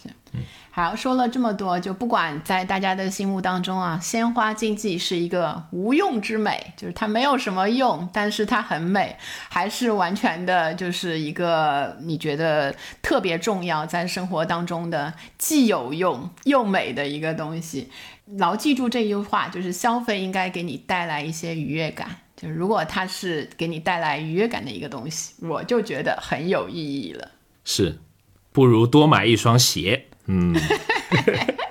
[0.03, 0.41] 是，嗯。
[0.75, 9.15] 好，说了这么多，就不管在大家的心目当中啊，鲜花经济是一个无用之美，就是它没有什么用，但是它很美，
[9.51, 17.91] 还是完全的，就是一个你觉得特别重要，在生活当中的既有用又美的一个东西。
[18.39, 22.09] 牢记住这句话，就是消费应该给你带来一些愉悦感。
[22.35, 27.31] 就是如果它是给你带来愉悦感的一个东西，我就觉得很有意义了。
[27.63, 27.99] 是，
[28.53, 30.07] 不如多买一双鞋。
[30.27, 30.55] 嗯，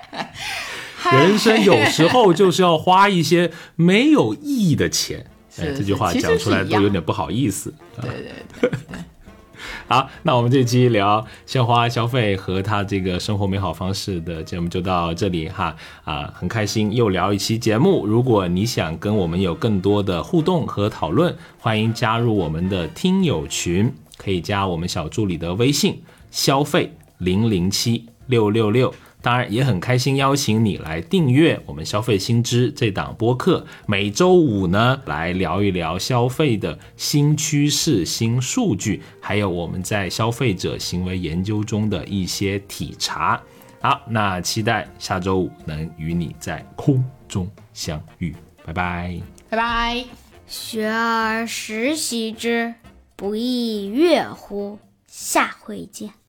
[1.12, 5.26] 人生有时候就是要花一些没有意义的钱。
[5.58, 7.74] 哎，这句话讲出来都有点不好意思。
[8.00, 8.98] 对对对对。
[9.86, 15.76] 好，那我们这期聊鲜花消费和他这个生活美好方式的节目就到这里哈。
[16.04, 18.06] 啊，很开心又聊一期节目。
[18.06, 28.06] 如果你想跟我们有更多的互动和讨论，欢迎加入我们的听友群，可以加我们小助理的微信：消费零零七。
[28.26, 43.40] 六六六，当然也很开心邀请你来订阅我们消费新知这档播客，每周五呢来聊一聊消费的新趋势、新数据，还有我们在消费者行为研究中的一些体察。
[43.80, 49.20] 好，那期待下周五能与你在空中相遇，拜拜，
[49.50, 50.04] 拜拜。
[50.46, 52.74] 学而时习之，
[53.16, 54.78] 不亦说乎？
[55.08, 56.21] 下回见。